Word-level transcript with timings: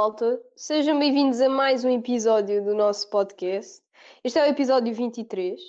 Olá, 0.00 0.08
malta. 0.08 0.42
Sejam 0.56 0.98
bem-vindos 0.98 1.42
a 1.42 1.48
mais 1.50 1.84
um 1.84 1.90
episódio 1.90 2.64
do 2.64 2.74
nosso 2.74 3.10
podcast. 3.10 3.82
Este 4.24 4.38
é 4.38 4.44
o 4.44 4.46
episódio 4.46 4.94
23. 4.94 5.60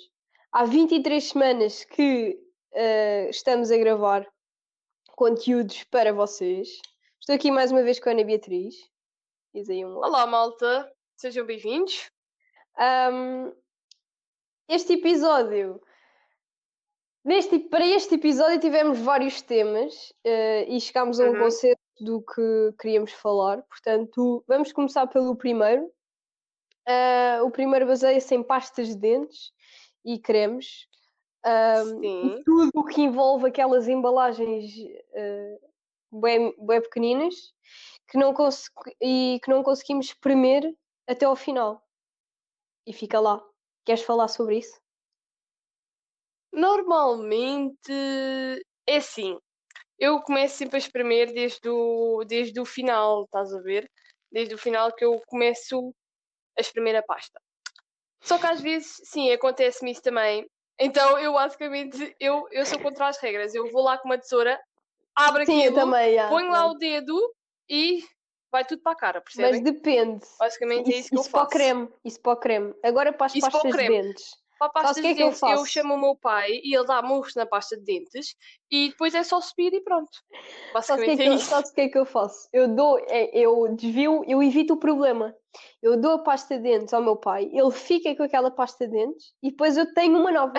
Há 0.50 0.64
23 0.64 1.22
semanas 1.22 1.84
que 1.84 2.40
eh, 2.72 3.28
estamos 3.28 3.70
a 3.70 3.76
gravar 3.76 4.26
conteúdos 5.16 5.84
para 5.84 6.14
vocês. 6.14 6.80
Estou 7.20 7.34
aqui 7.34 7.50
mais 7.50 7.70
uma 7.70 7.82
vez 7.82 8.00
com 8.00 8.08
a 8.08 8.12
Ana 8.12 8.24
Beatriz. 8.24 8.74
Diz 9.54 9.68
aí 9.68 9.84
um. 9.84 9.98
Olá, 9.98 10.26
malta. 10.26 10.90
Sejam 11.14 11.44
bem-vindos. 11.44 12.10
Ahm, 12.78 13.52
este 14.66 14.94
episódio. 14.94 15.78
Neste, 17.22 17.58
para 17.58 17.86
este 17.86 18.14
episódio 18.14 18.58
tivemos 18.58 18.98
vários 18.98 19.42
temas 19.42 20.10
eh, 20.24 20.64
e 20.74 20.80
chegámos 20.80 21.20
a 21.20 21.24
um 21.24 21.32
Uhum. 21.34 21.38
conceito 21.38 21.81
do 22.02 22.22
que 22.22 22.74
queríamos 22.80 23.12
falar. 23.12 23.62
Portanto, 23.62 24.44
vamos 24.46 24.72
começar 24.72 25.06
pelo 25.06 25.36
primeiro. 25.36 25.90
Ah, 26.86 27.40
o 27.44 27.50
primeiro 27.50 27.86
baseia-se 27.86 28.34
em 28.34 28.42
pastas 28.42 28.88
de 28.88 28.96
dentes 28.96 29.52
e 30.04 30.18
cremes. 30.18 30.88
Sim. 32.00 32.36
e 32.36 32.44
tudo 32.44 32.70
o 32.72 32.84
que 32.84 33.00
envolve 33.00 33.48
aquelas 33.48 33.88
embalagens 33.88 34.72
eh, 35.12 35.58
bem, 36.12 36.54
bem 36.56 36.80
pequeninas 36.80 37.52
que 38.08 38.16
não 38.16 38.32
e 39.00 39.40
que 39.42 39.50
não 39.50 39.62
conseguimos 39.62 40.06
espremer 40.06 40.72
até 41.06 41.24
ao 41.24 41.34
final. 41.34 41.82
E 42.86 42.92
fica 42.92 43.18
lá. 43.18 43.42
Queres 43.84 44.02
falar 44.02 44.28
sobre 44.28 44.58
isso? 44.58 44.80
Normalmente 46.52 47.92
é 48.86 48.96
assim. 48.96 49.38
Eu 50.02 50.20
começo 50.20 50.56
sempre 50.56 50.74
a 50.74 50.78
espremer 50.80 51.32
desde 51.32 51.68
o, 51.68 52.24
desde 52.26 52.58
o 52.60 52.64
final, 52.64 53.22
estás 53.22 53.54
a 53.54 53.60
ver? 53.60 53.88
Desde 54.32 54.52
o 54.52 54.58
final 54.58 54.92
que 54.92 55.04
eu 55.04 55.22
começo 55.28 55.94
a 56.58 56.60
espremer 56.60 56.96
a 56.96 57.02
pasta. 57.04 57.40
Só 58.20 58.36
que 58.36 58.46
às 58.46 58.60
vezes, 58.60 58.96
sim, 59.04 59.30
acontece-me 59.30 59.92
isso 59.92 60.02
também. 60.02 60.44
Então 60.76 61.16
eu 61.20 61.34
basicamente, 61.34 62.16
eu, 62.18 62.48
eu 62.50 62.66
sou 62.66 62.80
contra 62.80 63.06
as 63.06 63.18
regras. 63.18 63.54
Eu 63.54 63.70
vou 63.70 63.80
lá 63.84 63.96
com 63.96 64.08
uma 64.08 64.18
tesoura, 64.18 64.60
abro 65.14 65.46
Sim, 65.46 65.52
eu 65.52 65.70
aquilo, 65.70 65.74
também. 65.76 66.14
já, 66.16 66.28
ponho 66.28 66.50
lá 66.50 66.66
o 66.66 66.74
dedo 66.74 67.34
e 67.70 68.02
vai 68.50 68.64
tudo 68.64 68.82
para 68.82 68.92
a 68.92 68.96
cara, 68.96 69.22
Mas 69.24 69.34
percebem? 69.36 69.62
depende. 69.62 70.26
Basicamente 70.36 70.92
é 70.92 70.98
isso 70.98 71.10
que 71.10 71.16
eu 71.16 71.20
isso 71.20 71.30
para 71.30 71.38
o 71.38 71.44
faço. 71.44 71.52
creme. 71.52 71.88
Isso 72.04 72.20
para 72.20 72.32
o 72.32 72.36
creme. 72.36 72.74
Agora 72.82 73.12
para 73.12 73.26
as 73.26 73.36
Isso 73.36 73.48
pastas 73.48 73.70
de 73.70 73.86
dentes. 73.88 74.41
Para 74.62 74.80
a 74.80 74.84
pasta 74.84 75.00
o 75.00 75.02
que 75.02 75.08
é 75.08 75.10
de 75.10 75.16
que 75.16 75.22
eu 75.22 75.26
dentes, 75.26 75.42
eu, 75.42 75.48
faço? 75.48 75.66
chamo 75.66 75.94
o 75.94 76.00
meu 76.00 76.14
pai 76.16 76.60
e 76.62 76.74
ele 76.76 76.86
dá 76.86 77.02
murros 77.02 77.34
na 77.34 77.44
pasta 77.44 77.76
de 77.76 77.82
dentes 77.82 78.36
e 78.70 78.90
depois 78.90 79.12
é 79.14 79.22
só 79.24 79.40
subir 79.40 79.72
e 79.74 79.80
pronto. 79.80 80.10
Sabes 80.12 80.38
o 80.62 80.62
que, 80.62 80.72
Basicamente 80.72 81.20
é 81.22 81.24
que 81.46 81.52
é 81.54 81.58
o 81.58 81.74
que 81.74 81.80
é 81.80 81.88
que 81.88 81.98
eu 81.98 82.06
faço? 82.06 82.48
Eu 82.52 82.68
dou, 82.68 82.98
é, 83.08 83.30
eu 83.36 83.74
desvio, 83.74 84.22
eu 84.26 84.42
evito 84.42 84.74
o 84.74 84.76
problema. 84.78 85.34
Eu 85.82 86.00
dou 86.00 86.12
a 86.12 86.18
pasta 86.20 86.56
de 86.56 86.62
dentes 86.62 86.94
ao 86.94 87.02
meu 87.02 87.16
pai, 87.16 87.50
ele 87.52 87.70
fica 87.72 88.14
com 88.16 88.22
aquela 88.22 88.50
pasta 88.50 88.86
de 88.86 88.92
dentes 88.92 89.34
e 89.42 89.50
depois 89.50 89.76
eu 89.76 89.92
tenho 89.94 90.18
uma 90.18 90.30
nova. 90.32 90.54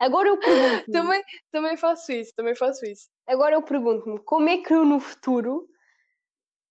Agora 0.00 0.28
eu 0.28 0.38
pergunto-me, 0.38 0.92
Também, 0.92 1.22
também 1.50 1.76
faço 1.76 2.12
isso, 2.12 2.32
também 2.36 2.54
faço 2.54 2.86
isso. 2.86 3.08
agora 3.26 3.56
eu 3.56 3.62
pergunto-me, 3.62 4.18
como 4.20 4.48
é 4.48 4.58
que 4.58 4.72
eu 4.72 4.84
no 4.84 5.00
futuro 5.00 5.68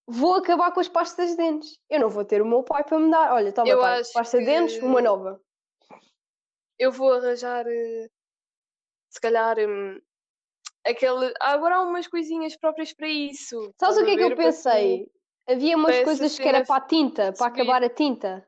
vou 0.08 0.36
acabar 0.36 0.72
com 0.72 0.80
as 0.80 0.88
pastas 0.88 1.32
de 1.32 1.36
dentes? 1.38 1.78
Eu 1.90 2.00
não 2.00 2.10
vou 2.10 2.24
ter 2.24 2.42
o 2.42 2.46
meu 2.46 2.64
pai 2.64 2.84
para 2.84 2.98
me 2.98 3.12
dar, 3.12 3.34
olha, 3.34 3.52
toma 3.52 3.70
Eu 3.70 3.80
pai, 3.80 4.02
pasta 4.14 4.40
de 4.40 4.46
dentes, 4.46 4.78
que- 4.80 4.86
uma 4.86 5.02
nova. 5.02 5.40
Eu 6.80 6.92
vou 6.92 7.14
arranjar, 7.14 7.66
eh, 7.68 8.08
se 9.10 9.20
calhar, 9.20 9.58
hum, 9.60 10.00
aquele. 10.86 11.34
ah, 11.42 11.52
Agora 11.54 11.78
há 11.78 11.84
umas 11.84 12.08
coisinhas 12.08 12.56
próprias 12.58 12.94
para 12.94 13.08
isso. 13.08 13.74
Sabes 13.80 13.98
o 13.98 14.06
que 14.06 14.12
é 14.12 14.18
que 14.18 14.24
eu 14.24 14.36
pensei? 14.36 15.08
Havia 15.50 15.78
umas 15.78 16.00
coisas 16.00 16.38
que 16.38 16.48
era 16.48 16.64
para 16.66 16.84
a 16.84 16.88
tinta, 16.88 17.34
para 17.34 17.48
acabar 17.48 17.84
a 17.84 17.90
tinta. 17.90 18.46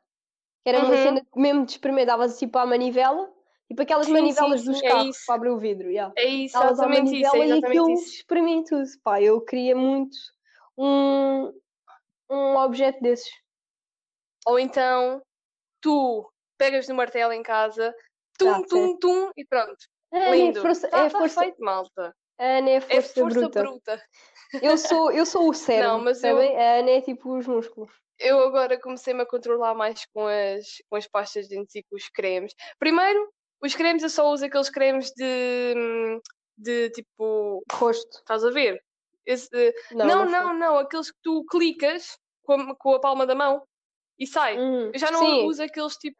Que 0.63 0.69
era 0.69 0.79
uma 0.79 0.89
Uhum. 0.89 0.97
cena 0.97 1.21
que 1.21 1.39
mesmo 1.39 1.65
de 1.65 1.71
espremer, 1.71 2.05
davas 2.05 2.33
assim 2.33 2.47
para 2.47 2.61
a 2.61 2.65
manivela 2.65 3.31
e 3.69 3.75
para 3.75 3.83
aquelas 3.83 4.09
manivelas 4.09 4.63
dos 4.65 4.81
é 4.81 4.87
carros 4.87 5.17
para 5.25 5.35
abrir 5.35 5.49
o 5.49 5.57
vidro. 5.57 5.89
yeah. 5.89 6.13
É 6.17 6.25
isso, 6.25 6.57
exatamente 6.57 7.15
isso, 7.15 7.35
é 7.35 7.47
e 7.47 7.65
aquilo 7.65 7.91
isso. 7.91 8.15
espremia 8.15 8.63
tudo. 8.65 8.83
Pá, 9.03 9.21
eu 9.21 9.39
queria 9.41 9.75
muito 9.75 10.17
um, 10.77 11.53
um 12.29 12.57
objeto 12.57 13.01
desses. 13.01 13.31
Ou 14.45 14.59
então, 14.59 15.21
tu 15.81 16.29
pegas 16.57 16.87
no 16.87 16.95
martelo 16.95 17.31
em 17.31 17.43
casa, 17.43 17.93
tum, 18.39 18.61
Tá, 18.61 18.67
tum, 18.67 18.97
tum, 18.97 19.31
e 19.37 19.45
pronto. 19.45 19.77
Ana 20.11 20.25
é 20.25 20.31
Lindo. 20.31 20.61
força, 20.61 20.87
Está 20.87 21.05
é 21.05 21.09
força, 21.09 21.41
feito, 21.41 21.61
malta. 21.63 22.15
Ana 22.39 22.69
é 22.69 22.75
É 22.75 22.81
força, 22.81 23.13
força 23.21 23.39
bruta. 23.39 23.59
bruta. 23.61 24.03
Eu 24.61 24.77
sou, 24.77 25.11
eu 25.11 25.25
sou 25.25 25.47
o 25.49 25.53
cérebro, 25.53 25.99
mas 25.99 26.23
eu-? 26.23 26.39
A 26.39 26.79
Ana 26.79 26.89
é 26.91 27.01
tipo 27.01 27.37
os 27.37 27.45
músculos. 27.45 27.91
eu 28.17 28.39
agora 28.39 28.79
comecei-me 28.79 29.21
a 29.21 29.25
controlar 29.25 29.75
mais 29.75 30.05
com 30.13 30.25
as, 30.25 30.65
com 30.89 30.95
as 30.95 31.07
pastas 31.07 31.47
de 31.47 31.55
dentes 31.55 31.75
e 31.75 31.83
com 31.83 31.95
os 31.95 32.09
cremes. 32.09 32.53
Primeiro, 32.79 33.29
os 33.61 33.75
cremes 33.75 34.01
eu 34.03 34.09
só 34.09 34.27
uso 34.31 34.45
aqueles 34.45 34.69
cremes 34.69 35.11
de, 35.15 36.19
de 36.57 36.89
tipo. 36.91 37.63
Rosto. 37.71 38.17
Estás 38.17 38.43
a 38.43 38.49
ver? 38.49 38.81
Esse, 39.25 39.49
eh, 39.53 39.73
Não, 39.91 40.05
não, 40.07 40.25
não, 40.25 40.31
não, 40.31 40.53
não, 40.53 40.77
aqueles 40.79 41.11
que 41.11 41.17
tu 41.21 41.45
clicas 41.51 42.17
com 42.43 42.53
a, 42.53 42.75
com 42.75 42.93
a 42.95 42.99
palma 42.99 43.27
da 43.27 43.35
mão 43.35 43.61
e 44.17 44.25
sai. 44.25 44.57
Hum, 44.57 44.89
Eu 44.91 44.99
já 44.99 45.11
não 45.11 45.19
sim, 45.19 45.45
uso 45.45 45.61
aqueles 45.61 45.95
tipo 45.97 46.17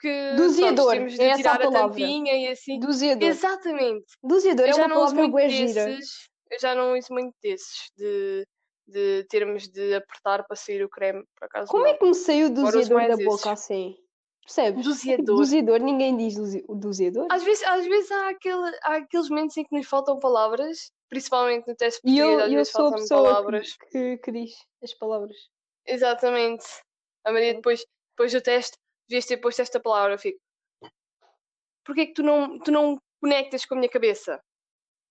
que 0.00 0.34
pronto, 0.36 0.90
temos 0.90 1.14
de 1.14 1.22
é 1.22 1.32
a 1.32 1.36
tirar 1.36 1.54
a 1.56 1.58
palavra. 1.58 1.88
tampinha 1.88 2.34
e 2.34 2.48
assim. 2.48 2.78
doseador. 2.78 3.28
Exatamente. 3.28 4.04
Doseador 4.22 4.66
é 4.66 4.70
Eu 4.70 4.74
já 4.74 4.82
uma 4.86 4.94
não 4.94 5.02
uso 5.04 5.14
palavra 5.14 5.22
muito 5.28 5.34
desses. 5.36 6.28
Eu 6.50 6.58
já 6.60 6.74
não 6.74 6.96
uso 6.98 7.06
muito 7.10 7.34
desses 7.42 7.90
de, 7.96 8.46
de 8.86 9.24
termos 9.28 9.68
de 9.68 9.94
apertar 9.94 10.44
para 10.46 10.56
sair 10.56 10.82
o 10.84 10.88
creme, 10.88 11.24
por 11.38 11.46
acaso. 11.46 11.70
Como 11.70 11.84
não. 11.84 11.90
é 11.90 11.94
que 11.94 12.04
me 12.06 12.14
saiu 12.14 12.48
o 12.48 12.52
mais 12.94 13.08
da 13.08 13.14
esses. 13.14 13.24
boca 13.24 13.52
assim? 13.52 13.96
Percebes? 14.42 14.84
Doseador. 14.84 15.36
Doseador, 15.36 15.80
ninguém 15.80 16.16
diz 16.16 16.34
doseador. 16.68 17.26
Às 17.30 17.42
vezes, 17.42 17.64
às 17.64 17.84
vezes 17.84 18.10
há, 18.12 18.28
aquele, 18.28 18.78
há 18.84 18.94
aqueles 18.96 19.28
momentos 19.28 19.56
em 19.56 19.64
que 19.64 19.76
nos 19.76 19.88
faltam 19.88 20.20
palavras, 20.20 20.92
principalmente 21.08 21.66
no 21.66 21.74
teste 21.74 22.00
E 22.04 22.16
eu, 22.16 22.26
português, 22.28 22.46
às 22.46 22.52
eu 22.52 22.58
vezes 22.58 22.72
sou 22.72 22.86
a 22.86 22.92
pessoa 22.92 23.22
palavras. 23.24 23.76
que, 23.76 23.88
que, 23.90 24.18
que 24.18 24.32
diz 24.32 24.52
as 24.84 24.94
palavras. 24.94 25.36
Exatamente. 25.84 26.64
A 27.24 27.32
Maria 27.32 27.54
depois, 27.54 27.84
depois 28.12 28.32
do 28.32 28.40
teste, 28.40 28.76
devias 29.08 29.26
ter 29.26 29.36
posto 29.38 29.60
esta 29.62 29.80
palavra. 29.80 30.14
Eu 30.14 30.18
fico. 30.18 30.38
Porquê 31.84 32.06
que 32.06 32.14
tu 32.14 32.22
não, 32.22 32.58
tu 32.58 32.70
não 32.72 32.98
conectas 33.20 33.64
com 33.64 33.74
a 33.74 33.78
minha 33.78 33.88
cabeça? 33.90 34.40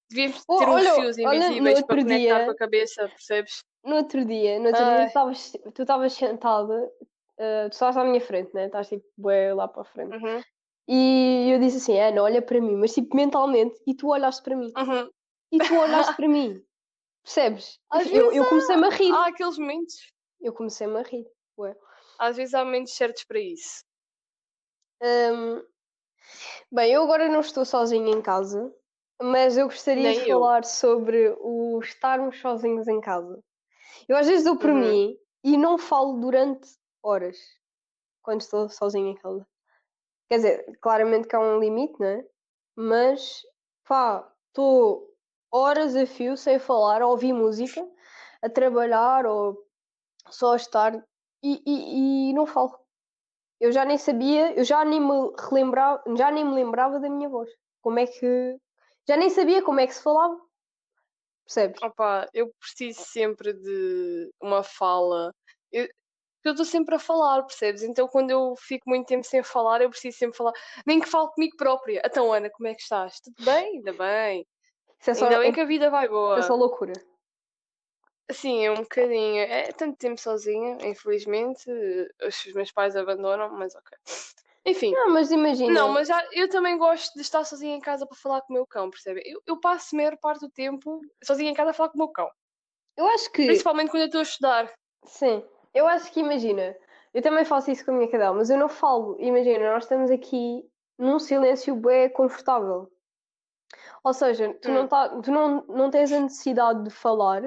Devíamos 0.10 0.44
Oh, 0.48 0.58
ter 0.60 0.66
uns 0.68 0.74
olha- 0.76 0.94
fios 0.96 1.18
olha, 1.20 1.36
invisíveis 1.48 1.82
para 1.84 1.96
conectar 2.04 2.18
dia- 2.18 2.46
com 2.46 2.52
a 2.52 2.56
cabeça, 2.56 3.08
percebes? 3.10 3.64
No 3.84 3.96
outro 3.96 4.26
dia, 4.26 4.60
no 4.60 4.68
outro 4.68 4.84
dia 4.84 4.92
Ai. 4.94 5.04
tu 5.04 5.08
estavas- 5.08 5.52
tu 5.74 5.82
estavas 5.82 6.14
sentada, 6.14 6.92
eh, 7.38 7.70
tu 7.70 7.74
estavas 7.74 7.98
à 7.98 8.04
minha 8.04 8.22
frente, 8.22 8.54
né? 8.54 8.66
Estás 8.66 8.90
tipo 8.90 9.06
bué 9.18 9.54
lá 9.54 9.68
para 9.68 9.82
a 9.82 9.86
frente. 9.86 10.16
Uhum, 10.16 10.42
E 10.88 11.50
eu 11.52 11.60
disse 11.60 11.78
assim, 11.78 12.00
Ana, 12.00 12.22
olha 12.22 12.42
para 12.42 12.62
mim, 12.62 12.76
mas 12.76 12.94
tipo 12.94 13.16
mentalmente, 13.16 13.76
e 13.88 13.96
tu 13.96 14.10
olhaste 14.10 14.44
para 14.44 14.56
mim. 14.56 14.72
uhum. 14.78 15.10
E 15.52 15.58
tu 15.60 15.76
olhaste 15.76 16.16
para 16.22 16.28
mim. 16.28 16.64
Percebes? 17.24 17.80
Às 17.90 18.06
Eu, 18.12 18.32
eu 18.32 18.46
comecei-me 18.48 18.86
a 18.86 18.90
rir. 18.90 19.12
Há 19.12 19.28
aqueles 19.28 19.58
momentos. 19.58 19.96
Eu 20.42 20.54
comecei-me 20.54 20.98
a 21.00 21.02
rir. 21.02 21.26
Às 22.20 22.38
vezes 22.38 22.54
há 22.54 22.66
momentos 22.66 22.96
certos 22.96 23.24
para 23.26 23.40
isso. 23.40 23.84
Hum, 25.02 25.64
bem, 26.72 26.92
eu 26.94 27.04
agora 27.04 27.28
não 27.30 27.40
estou 27.40 27.66
sozinha 27.66 28.12
em 28.12 28.22
casa, 28.22 28.74
mas 29.22 29.58
eu 29.58 29.66
gostaria 29.68 30.12
Nem 30.12 30.14
de 30.14 30.26
eu. 30.30 30.42
falar 30.42 30.64
sobre 30.66 31.36
o 31.40 31.80
estarmos 31.82 32.40
sozinhos 32.40 32.88
em 32.88 33.00
casa. 33.02 33.42
Eu 34.10 34.18
às 34.18 34.28
vezes 34.28 34.46
dou 34.46 34.58
por 34.60 34.74
Uhum. 34.74 34.74
mim 34.74 35.16
e 35.44 35.58
não 35.58 35.78
falo 35.78 36.20
durante 36.20 36.70
horas 37.04 37.38
quando 38.24 38.42
estou 38.42 38.70
sozinha 38.70 39.12
em 39.12 39.16
casa. 39.16 39.46
Quer 40.30 40.38
dizer, 40.38 40.80
claramente 40.82 41.28
que 41.28 41.36
há 41.36 41.40
um 41.40 41.60
limite, 41.60 41.96
não 42.00 42.08
é? 42.08 42.26
Mas, 42.76 43.42
pá, 43.88 44.32
estou 44.50 45.10
horas 45.52 45.96
a 45.96 46.06
fio 46.08 46.38
sem 46.38 46.60
falar, 46.60 47.02
a 47.02 47.08
ouvir 47.08 47.34
música, 47.34 47.86
a 48.44 48.50
trabalhar 48.50 49.26
ou 49.26 49.58
só 50.30 50.54
a 50.54 50.58
estar 50.58 51.04
e, 51.54 51.62
e, 51.66 52.30
e 52.30 52.34
não 52.34 52.46
falo. 52.46 52.78
Eu 53.60 53.72
já 53.72 53.86
nem 53.86 53.98
sabia, 53.98 54.54
eu 54.58 54.64
já 54.64 54.84
nem 54.84 55.00
me 55.00 55.32
relembrava, 55.50 56.04
já 56.18 56.32
nem 56.32 56.44
me 56.44 56.54
lembrava 56.54 57.00
da 57.00 57.10
minha 57.10 57.30
voz. 57.30 57.50
Como 57.82 58.00
é 58.00 58.06
que. 58.06 58.58
Já 59.08 59.16
nem 59.16 59.30
sabia 59.30 59.62
como 59.62 59.80
é 59.80 59.88
que 59.88 59.94
se 59.94 60.02
falava. 60.04 60.38
Percebes? 61.46 61.82
Opa, 61.84 62.28
eu 62.34 62.52
preciso 62.60 63.02
sempre 63.02 63.54
de 63.54 64.32
uma 64.42 64.64
fala. 64.64 65.32
Eu 65.72 65.88
estou 66.44 66.66
sempre 66.66 66.96
a 66.96 67.00
falar, 67.00 67.44
percebes? 67.44 67.84
Então 67.84 68.08
quando 68.08 68.32
eu 68.32 68.56
fico 68.58 68.90
muito 68.90 69.08
tempo 69.08 69.26
sem 69.26 69.44
falar, 69.44 69.82
eu 69.82 69.90
preciso 69.90 70.18
sempre 70.18 70.38
falar. 70.38 70.54
Nem 70.86 71.00
que 71.00 71.10
fale 71.10 71.30
comigo 71.30 71.56
própria. 71.58 72.02
Então, 72.04 72.34
Ana, 72.34 72.50
como 72.50 72.68
é 72.68 72.74
que 72.74 72.82
estás? 72.82 73.20
Tudo 73.20 73.44
bem? 73.46 73.78
Ainda 73.78 73.94
bem. 73.94 74.46
Isso 75.00 75.12
é 75.12 75.14
só, 75.14 75.26
Ainda 75.26 75.40
bem 75.40 75.50
é, 75.50 75.54
que 75.54 75.62
a 75.62 75.66
vida 75.66 75.90
vai 75.90 76.08
boa. 76.08 76.40
é 76.40 76.42
só 76.42 76.56
loucura. 76.56 76.94
Sim, 78.32 78.66
é 78.66 78.72
um 78.72 78.76
bocadinho. 78.76 79.42
É 79.44 79.72
tanto 79.72 79.98
tempo 79.98 80.20
sozinha, 80.20 80.78
infelizmente. 80.84 81.70
Os 82.26 82.54
meus 82.54 82.72
pais 82.72 82.96
abandonam, 82.96 83.50
mas 83.52 83.76
ok. 83.76 83.98
Enfim. 84.66 84.92
Não, 84.94 85.14
mas 85.14 85.32
imagina. 85.32 85.74
Não, 85.74 85.90
mas 85.90 86.08
já- 86.08 86.26
eu 86.32 86.50
também 86.50 86.78
gosto 86.78 87.14
de 87.14 87.22
estar 87.22 87.44
sozinha 87.46 87.76
em 87.76 87.80
casa 87.80 88.06
para 88.08 88.18
falar 88.18 88.42
com 88.42 88.52
o 88.52 88.56
meu 88.56 88.66
cão, 88.66 88.90
percebe? 88.90 89.22
Eu, 89.26 89.42
eu 89.46 89.60
passo 89.60 89.96
a 89.96 89.98
maior 89.98 90.18
parte 90.18 90.42
do 90.42 90.50
tempo 90.50 91.02
sozinha 91.24 91.52
em 91.52 91.54
casa 91.54 91.70
a 91.72 91.74
falar 91.74 91.90
com 91.90 91.96
o 91.98 92.00
meu 92.00 92.10
cão. 92.10 92.30
Eu 92.98 93.06
acho 93.08 93.32
que. 93.32 93.46
Principalmente 93.46 93.92
quando 93.92 94.02
eu 94.04 94.08
estou 94.08 94.20
a 94.20 94.24
estudar. 94.24 94.74
Sim, 95.06 95.44
eu 95.74 95.88
acho 95.88 96.12
que 96.12 96.20
imagina, 96.20 96.76
eu 97.14 97.22
também 97.22 97.46
faço 97.46 97.70
isso 97.70 97.86
com 97.86 97.92
a 97.92 97.94
minha 97.94 98.10
cadela, 98.10 98.36
mas 98.36 98.50
eu 98.50 98.58
não 98.58 98.68
falo. 98.70 99.18
Imagina, 99.20 99.72
nós 99.72 99.84
estamos 99.84 100.10
aqui 100.10 100.68
num 100.98 101.20
silêncio 101.20 101.76
bem 101.76 102.10
confortável. 102.10 102.90
Ou 104.04 104.14
seja, 104.14 104.54
tu, 104.62 104.72
não, 104.72 104.84
Hum. 104.84 104.88
tá, 104.88 105.10
tu 105.22 105.32
não, 105.32 105.64
não 105.68 105.90
tens 105.90 106.12
a 106.12 106.20
necessidade 106.20 106.84
de 106.84 106.90
falar, 106.90 107.42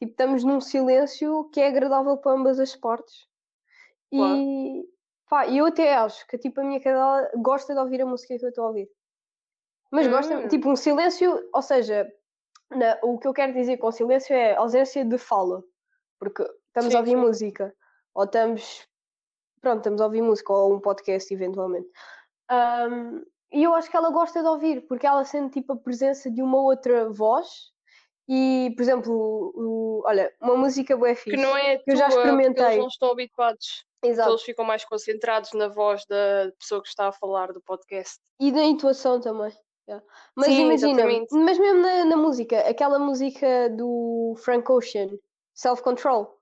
tipo, 0.00 0.10
estamos 0.12 0.42
num 0.42 0.60
silêncio 0.60 1.48
que 1.52 1.60
é 1.60 1.68
agradável 1.68 2.16
para 2.16 2.32
ambas 2.32 2.58
as 2.58 2.74
partes. 2.74 3.28
Claro. 4.10 4.36
E 4.36 4.84
pá, 5.28 5.46
eu 5.48 5.66
até 5.66 5.94
acho 5.94 6.26
que 6.26 6.36
tipo, 6.36 6.60
a 6.60 6.64
minha 6.64 6.80
cadela 6.80 7.30
gosta 7.36 7.72
de 7.72 7.78
ouvir 7.80 8.02
a 8.02 8.06
música 8.06 8.36
que 8.36 8.44
eu 8.44 8.48
estou 8.48 8.64
a 8.64 8.68
ouvir. 8.68 8.90
Mas 9.92 10.06
gosta, 10.08 10.36
Hum. 10.38 10.48
tipo, 10.48 10.68
um 10.70 10.76
silêncio, 10.76 11.48
ou 11.52 11.62
seja, 11.62 12.10
na- 12.70 12.98
o 13.02 13.18
que 13.18 13.28
eu 13.28 13.32
quero 13.32 13.52
dizer 13.52 13.76
com 13.76 13.92
silêncio 13.92 14.34
é 14.34 14.56
ausência 14.56 15.04
de 15.04 15.18
fala. 15.18 15.62
Porque 16.18 16.42
estamos 16.68 16.90
Sim, 16.92 16.96
a 16.96 17.00
ouvir 17.00 17.10
sim. 17.12 17.16
música, 17.16 17.74
ou 18.14 18.24
estamos, 18.24 18.86
pronto, 19.60 19.78
estamos 19.78 20.00
a 20.00 20.04
ouvir 20.04 20.22
música, 20.22 20.52
ou 20.52 20.74
um 20.74 20.80
podcast 20.80 21.32
eventualmente. 21.32 21.88
Ahm, 22.48 23.22
e 23.52 23.62
eu 23.64 23.74
acho 23.74 23.90
que 23.90 23.96
ela 23.96 24.10
gosta 24.10 24.42
de 24.42 24.48
ouvir, 24.48 24.86
porque 24.86 25.06
ela 25.06 25.24
sente 25.24 25.54
tipo 25.60 25.72
a 25.72 25.76
presença 25.76 26.30
de 26.30 26.40
uma 26.42 26.58
outra 26.60 27.08
voz. 27.10 27.72
E, 28.32 28.72
por 28.76 28.82
exemplo, 28.82 29.12
o- 29.56 30.02
olha, 30.06 30.32
uma 30.40 30.54
música 30.56 30.96
bué 30.96 31.16
Que 31.16 31.22
fixe, 31.32 31.36
não 31.36 31.56
é 31.56 31.78
que 31.78 31.90
eu 31.90 31.96
já 31.96 32.08
tua, 32.08 32.18
experimentei. 32.18 32.64
eles 32.64 32.78
não 32.78 32.86
estão 32.86 33.10
habituados. 33.10 33.84
Exato. 34.02 34.30
Eles 34.30 34.42
ficam 34.42 34.64
mais 34.64 34.84
concentrados 34.84 35.52
na 35.52 35.66
voz 35.68 36.06
da 36.06 36.52
pessoa 36.58 36.80
que 36.80 36.88
está 36.88 37.08
a 37.08 37.12
falar 37.12 37.52
do 37.52 37.60
podcast. 37.60 38.18
E 38.38 38.52
da 38.52 38.62
intuação 38.62 39.20
também. 39.20 39.52
yeah. 39.88 40.04
Mas 40.36 40.46
Sim, 40.46 40.60
imagina, 40.66 40.90
exatamente. 41.02 41.34
mas 41.34 41.58
mesmo 41.58 41.82
na, 41.82 42.04
na 42.04 42.16
música, 42.16 42.60
aquela 42.60 42.98
música 43.00 43.68
do 43.70 44.34
Frank 44.38 44.70
Ocean, 44.70 45.08
Self 45.52 45.82
Control, 45.82 46.38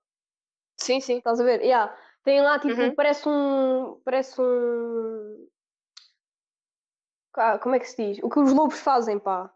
Sim, 0.76 1.00
sim. 1.00 1.16
estás 1.18 1.40
a 1.40 1.44
ver? 1.44 1.62
Yeah. 1.62 1.96
Tem 2.22 2.42
lá 2.42 2.58
tipo, 2.58 2.78
Uhum. 2.80 2.94
parece 2.94 3.26
um. 3.28 4.00
Parece 4.04 4.38
um. 4.40 5.48
Ah, 7.34 7.58
como 7.58 7.74
é 7.74 7.78
que 7.80 7.86
se 7.88 7.96
diz? 7.96 8.22
O 8.22 8.28
que 8.28 8.38
os 8.40 8.52
lobos 8.52 8.78
fazem, 8.80 9.18
pá. 9.18 9.50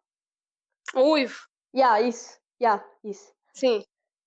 Uivo. 0.96 1.37
Yeah, 1.74 2.00
isso. 2.00 2.38
Yeah, 2.60 2.84
isso. 3.04 3.32
Sim. 3.52 3.84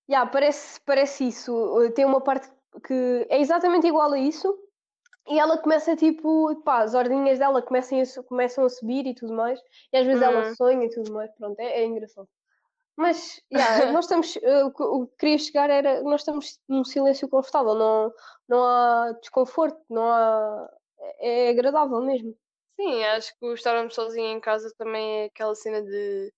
Yeah, 0.10 0.30
parece, 0.30 0.80
parece 0.82 1.28
isso. 1.28 1.54
Uh, 1.54 1.92
Tem 1.94 2.06
uma 2.06 2.22
parte 2.22 2.52
que 2.86 3.26
é 3.30 3.40
exatamente 3.40 3.88
igual 3.88 4.12
a 4.14 4.18
isso. 4.20 4.58
E 5.28 5.40
ela 5.40 5.58
começa 5.58 5.96
tipo, 5.96 6.56
pá, 6.64 6.82
as 6.84 6.94
ordinhas 6.94 7.40
dela 7.40 7.62
começam 7.62 8.00
a, 8.00 8.24
começam 8.24 8.66
a 8.66 8.70
subir 8.70 9.08
e 9.08 9.16
tudo 9.16 9.34
mais. 9.34 9.60
E 9.92 9.98
às 9.98 10.06
vezes 10.06 10.22
ela 10.22 10.44
Uhum. 10.48 10.56
sonha 10.56 10.86
e 10.86 10.90
tudo 10.90 11.12
mais. 11.14 11.32
Pronto, 11.36 11.60
é, 11.60 11.82
é 11.82 11.86
engraçado. 11.86 12.28
Mas, 12.98 13.42
yeah, 13.52 13.92
nós 13.92 14.06
estamos, 14.06 14.36
uh, 14.38 14.68
o 14.68 14.74
que- 14.74 14.84
o 14.84 15.08
que 15.08 15.18
queria 15.18 15.38
chegar 15.38 15.70
era, 15.70 16.02
nós 16.04 16.22
estamos 16.22 16.60
num 16.68 16.84
silêncio 16.84 17.28
confortável, 17.28 17.76
não, 17.76 18.14
não 18.48 18.64
há 18.66 19.14
desconforto, 19.20 19.80
não 19.90 20.04
há, 20.10 20.70
é 21.20 21.48
é 21.48 21.50
agradável 21.50 22.02
mesmo. 22.02 22.36
Sim, 22.80 23.04
acho 23.06 23.38
que 23.40 23.46
o 23.46 23.54
estarmos 23.54 23.96
sozinhos 23.96 24.32
em 24.38 24.40
casa 24.40 24.74
também 24.78 25.24
é 25.24 25.26
aquela 25.26 25.56
cena 25.56 25.82
de, 25.82 26.34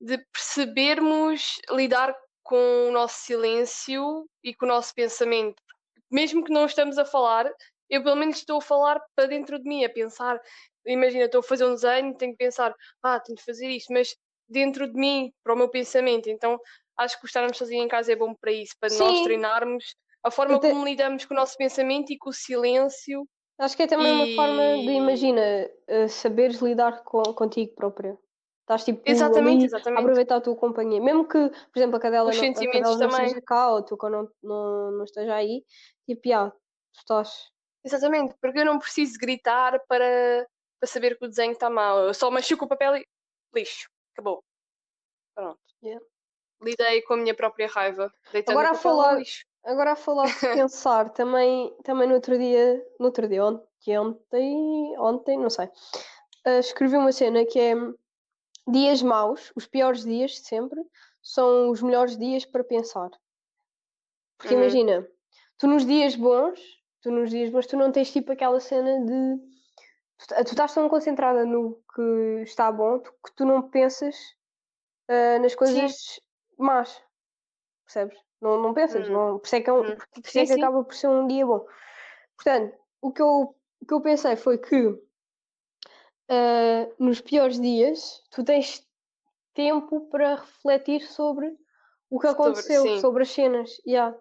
de 0.00 0.18
percebermos 0.32 1.60
lidar 1.70 2.14
com 2.42 2.88
o 2.88 2.92
nosso 2.92 3.20
silêncio 3.24 4.26
e 4.42 4.54
com 4.54 4.66
o 4.66 4.68
nosso 4.68 4.94
pensamento. 4.94 5.56
Mesmo 6.10 6.44
que 6.44 6.52
não 6.52 6.66
estamos 6.66 6.98
a 6.98 7.04
falar, 7.04 7.50
eu 7.90 8.02
pelo 8.02 8.16
menos 8.16 8.38
estou 8.38 8.58
a 8.58 8.62
falar 8.62 9.00
para 9.14 9.26
dentro 9.26 9.58
de 9.58 9.68
mim, 9.68 9.84
a 9.84 9.90
pensar. 9.90 10.40
Imagina, 10.86 11.24
estou 11.24 11.40
a 11.40 11.42
fazer 11.42 11.64
um 11.64 11.74
desenho, 11.74 12.16
tenho 12.16 12.32
que 12.32 12.38
pensar, 12.38 12.74
ah, 13.02 13.18
tenho 13.20 13.36
de 13.36 13.42
fazer 13.44 13.68
isto, 13.68 13.92
mas 13.92 14.14
dentro 14.48 14.86
de 14.86 14.94
mim, 14.98 15.32
para 15.42 15.54
o 15.54 15.56
meu 15.56 15.68
pensamento. 15.68 16.28
Então 16.30 16.58
acho 16.96 17.18
que 17.20 17.26
estarmos 17.26 17.56
sozinhos 17.56 17.84
em 17.84 17.88
casa 17.88 18.12
é 18.12 18.16
bom 18.16 18.34
para 18.34 18.52
isso, 18.52 18.74
para 18.78 18.94
nós 18.94 19.18
Sim. 19.18 19.24
treinarmos 19.24 19.94
a 20.22 20.30
forma 20.30 20.56
Até- 20.56 20.70
como 20.70 20.84
lidamos 20.84 21.24
com 21.24 21.34
o 21.34 21.36
nosso 21.36 21.56
pensamento 21.56 22.12
e 22.12 22.18
com 22.18 22.30
o 22.30 22.32
silêncio. 22.32 23.26
Acho 23.58 23.76
que 23.76 23.82
é 23.84 23.86
também 23.86 24.12
uma 24.12 24.26
forma 24.34 24.62
de, 24.84 24.92
E- 24.92 24.96
imagina, 24.96 25.42
uh, 25.88 26.08
saberes 26.08 26.58
lidar 26.60 27.02
com, 27.04 27.22
contigo 27.34 27.74
própria. 27.74 28.16
Estás 28.66 28.84
tipo 28.84 29.00
Exatamente, 29.06 29.54
ali 29.54 29.62
a 29.62 29.66
exatamente. 29.66 30.00
aproveitar 30.00 30.36
a 30.36 30.40
tua 30.40 30.56
companhia. 30.56 31.00
Mesmo 31.00 31.24
que, 31.24 31.38
por 31.38 31.78
exemplo, 31.78 31.96
a 31.96 32.00
cadela, 32.00 32.30
Os 32.30 32.36
não, 32.36 32.50
a 32.50 32.52
cadela 32.52 32.98
não 32.98 33.08
esteja 33.08 33.40
cá 33.42 33.70
ou 33.70 33.82
tu 33.84 33.96
não, 34.02 34.28
não, 34.42 34.90
não 34.90 35.04
esteja 35.04 35.36
aí, 35.36 35.64
tipo, 36.04 36.28
já, 36.28 36.50
tu 36.50 36.98
estás. 36.98 37.48
Exatamente, 37.84 38.34
porque 38.40 38.58
eu 38.58 38.64
não 38.64 38.80
preciso 38.80 39.16
gritar 39.20 39.78
para, 39.86 40.48
para 40.80 40.88
saber 40.88 41.16
que 41.16 41.24
o 41.24 41.28
desenho 41.28 41.52
está 41.52 41.70
mau. 41.70 42.00
Eu 42.00 42.12
só 42.12 42.28
machuco 42.28 42.64
o 42.64 42.68
papel 42.68 42.96
e 42.96 43.06
lixo. 43.54 43.88
Acabou. 44.12 44.42
Pronto. 45.36 45.60
Yeah. 45.80 46.04
Lidei 46.60 47.02
com 47.02 47.14
a 47.14 47.18
minha 47.18 47.34
própria 47.36 47.68
raiva. 47.68 48.12
Agora 48.48 48.70
a 48.70 48.74
falar-. 48.74 49.22
Agora 49.64 49.92
a 49.92 49.96
falar 49.96 50.26
de 50.26 50.40
pensar, 50.68 51.10
também, 51.10 51.72
também 51.84 52.08
no 52.08 52.14
outro 52.14 52.36
dia, 52.36 52.84
no 52.98 53.06
outro 53.06 53.28
dia, 53.28 53.44
ontem, 53.44 53.98
ontem, 53.98 54.98
ontem 54.98 55.38
não 55.38 55.50
sei, 55.50 55.66
uh, 55.66 56.60
escrevi 56.60 56.96
uma 56.96 57.10
cena 57.10 57.44
que 57.44 57.58
é 57.58 57.74
dias 58.66 59.02
maus, 59.02 59.52
os 59.54 59.66
piores 59.66 60.04
dias 60.04 60.32
de 60.32 60.46
sempre, 60.46 60.80
são 61.22 61.70
os 61.70 61.82
melhores 61.82 62.16
dias 62.16 62.44
para 62.44 62.64
pensar. 62.64 63.10
Porque 64.38 64.54
Uhum. 64.54 64.60
imagina, 64.60 65.08
tu 65.58 65.66
nos 65.66 65.84
dias 65.86 66.14
bons, 66.16 66.60
tu 67.00 67.10
nos 67.10 67.30
dias 67.30 67.50
bons, 67.50 67.66
tu 67.66 67.76
não 67.76 67.92
tens 67.92 68.12
tipo 68.12 68.32
aquela 68.32 68.60
cena 68.60 69.04
de 69.04 69.38
tu, 70.18 70.34
tu 70.44 70.50
estás 70.50 70.74
tão 70.74 70.88
concentrada 70.88 71.44
no 71.44 71.82
que 71.94 72.42
está 72.42 72.70
bom 72.70 72.98
tu- 72.98 73.12
que 73.24 73.34
tu 73.34 73.44
não 73.44 73.68
pensas 73.70 74.16
uh, 75.10 75.40
nas 75.40 75.54
coisas 75.54 76.20
más, 76.58 77.02
percebes? 77.84 78.18
Não, 78.40 78.60
não 78.62 78.74
pensas, 78.74 79.08
Hum. 79.08 79.12
não, 79.12 79.38
por 79.38 79.46
isso 79.46 79.56
é 79.56 79.60
que, 79.60 79.70
é 79.70 79.72
um- 79.72 79.80
Hum. 79.92 79.96
por 79.96 80.20
isso 80.20 80.30
Sim, 80.30 80.40
é 80.40 80.42
que 80.46 80.54
sim. 80.54 80.60
acaba 80.62 80.84
por 80.84 80.94
ser 80.94 81.08
um 81.08 81.26
dia 81.26 81.46
bom. 81.46 81.66
Portanto, 82.36 82.76
o 83.00 83.12
que 83.12 83.22
eu, 83.22 83.56
o 83.80 83.86
que 83.86 83.94
eu 83.94 84.00
pensei 84.02 84.36
foi 84.36 84.58
que 84.58 84.94
uh, 86.30 86.94
nos 86.98 87.20
piores 87.20 87.60
dias 87.60 88.22
tu 88.30 88.44
tens 88.44 88.86
tempo 89.54 90.08
para 90.10 90.36
refletir 90.36 91.02
sobre 91.02 91.56
o 92.10 92.18
que 92.20 92.28
Sobre- 92.28 92.42
aconteceu, 92.42 92.82
sim. 92.82 93.00
sobre 93.00 93.22
as 93.22 93.30
cenas. 93.30 93.70
Yeah. 93.86 94.16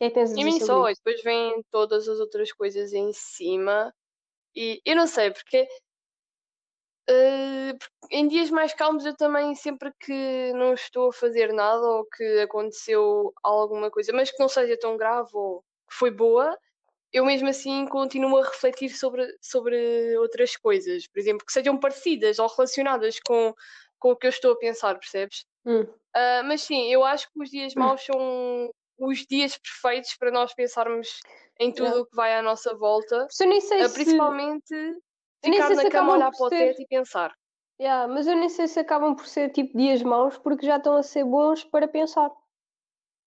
É 0.00 0.08
que 0.08 0.14
tens 0.14 0.32
a 0.32 0.34
E 0.34 0.44
dizer 0.44 0.50
sobre 0.52 0.66
só, 0.66 0.90
e 0.90 0.94
depois 0.94 1.22
vêm 1.22 1.62
todas 1.70 2.08
as 2.08 2.20
outras 2.20 2.52
coisas 2.52 2.92
em 2.92 3.12
cima. 3.12 3.92
E 4.54 4.80
eu 4.84 4.96
não 4.96 5.06
sei, 5.06 5.30
porque 5.30 5.68
eh, 7.08 7.74
porque 7.78 8.16
em 8.16 8.28
dias 8.28 8.50
mais 8.50 8.74
calmos 8.74 9.04
eu 9.06 9.16
também, 9.16 9.54
sempre 9.54 9.92
que 9.98 10.52
não 10.54 10.74
estou 10.74 11.08
a 11.08 11.12
fazer 11.12 11.52
nada 11.52 11.80
ou 11.82 12.04
que 12.06 12.40
aconteceu 12.40 13.32
alguma 13.42 13.90
coisa, 13.90 14.12
mas 14.12 14.30
que 14.30 14.38
não 14.38 14.48
seja 14.48 14.78
tão 14.78 14.96
grave 14.96 15.30
ou 15.32 15.60
que 15.88 15.94
foi 15.96 16.10
boa, 16.10 16.56
eu 17.12 17.24
mesmo 17.24 17.48
assim 17.48 17.86
continuo 17.86 18.38
a 18.38 18.44
refletir 18.44 18.90
sobre, 18.90 19.26
sobre 19.40 20.16
outras 20.18 20.56
coisas, 20.56 21.06
por 21.08 21.18
exemplo, 21.18 21.44
que 21.46 21.52
sejam 21.52 21.78
parecidas 21.78 22.38
ou 22.38 22.48
relacionadas 22.48 23.18
com, 23.20 23.54
com 23.98 24.10
o 24.12 24.16
que 24.16 24.26
eu 24.26 24.30
estou 24.30 24.52
a 24.52 24.58
pensar, 24.58 24.98
percebes? 24.98 25.44
Hum. 25.66 25.86
Ah, 26.14 26.42
mas 26.44 26.62
sim, 26.62 26.90
eu 26.92 27.04
acho 27.04 27.30
que 27.30 27.42
os 27.42 27.50
dias 27.50 27.74
maus 27.74 28.02
são 28.02 28.70
os 28.98 29.24
dias 29.26 29.56
perfeitos 29.58 30.16
para 30.16 30.30
nós 30.30 30.52
pensarmos 30.54 31.20
em 31.60 31.72
tudo 31.72 32.00
o 32.00 32.06
que 32.06 32.16
vai 32.16 32.34
à 32.34 32.42
nossa 32.42 32.74
volta, 32.76 33.26
eu 33.40 33.48
nem 33.48 33.60
sei 33.60 33.84
se. 33.84 33.94
principalmente 33.94 34.74
nem 34.74 35.52
ficar 35.52 35.70
na 35.70 35.82
se 35.82 35.90
cama, 35.90 36.12
olhar 36.14 36.30
para 36.30 36.46
o 36.46 36.50
teto 36.50 36.82
e 36.82 36.86
pensar. 36.86 37.32
Yeah, 37.80 38.12
mas 38.12 38.26
eu 38.26 38.36
nem 38.36 38.48
sei 38.48 38.66
se 38.66 38.80
acabam 38.80 39.14
por 39.14 39.26
ser 39.26 39.50
tipo 39.50 39.76
dias 39.78 40.02
maus 40.02 40.36
porque 40.36 40.66
já 40.66 40.78
estão 40.78 40.96
a 40.96 41.02
ser 41.02 41.24
bons 41.24 41.62
para 41.64 41.86
pensar. 41.86 42.30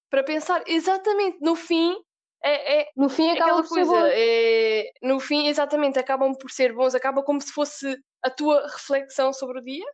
Para 0.10 0.24
pensar, 0.24 0.62
exatamente, 0.68 1.38
no 1.40 1.56
fim, 1.56 1.96
é, 2.44 2.82
é 2.82 2.86
No 2.96 3.10
fim 3.10 3.30
acabam 3.30 3.40
aquela 3.44 3.62
por 3.62 3.68
ser 3.70 3.86
coisa, 3.86 3.96
bons. 3.96 4.14
é, 4.14 4.92
no 5.04 5.20
fim, 5.20 5.48
exatamente, 5.48 6.00
acabam 6.00 6.34
por 6.36 6.52
ser 6.52 6.74
bons, 6.74 6.96
acaba 6.96 7.24
como 7.24 7.42
se 7.42 7.52
fosse 7.52 7.98
a 8.24 8.30
tua 8.30 8.68
reflexão 8.68 9.32
sobre 9.34 9.60
o 9.60 9.64
dia, 9.64 9.86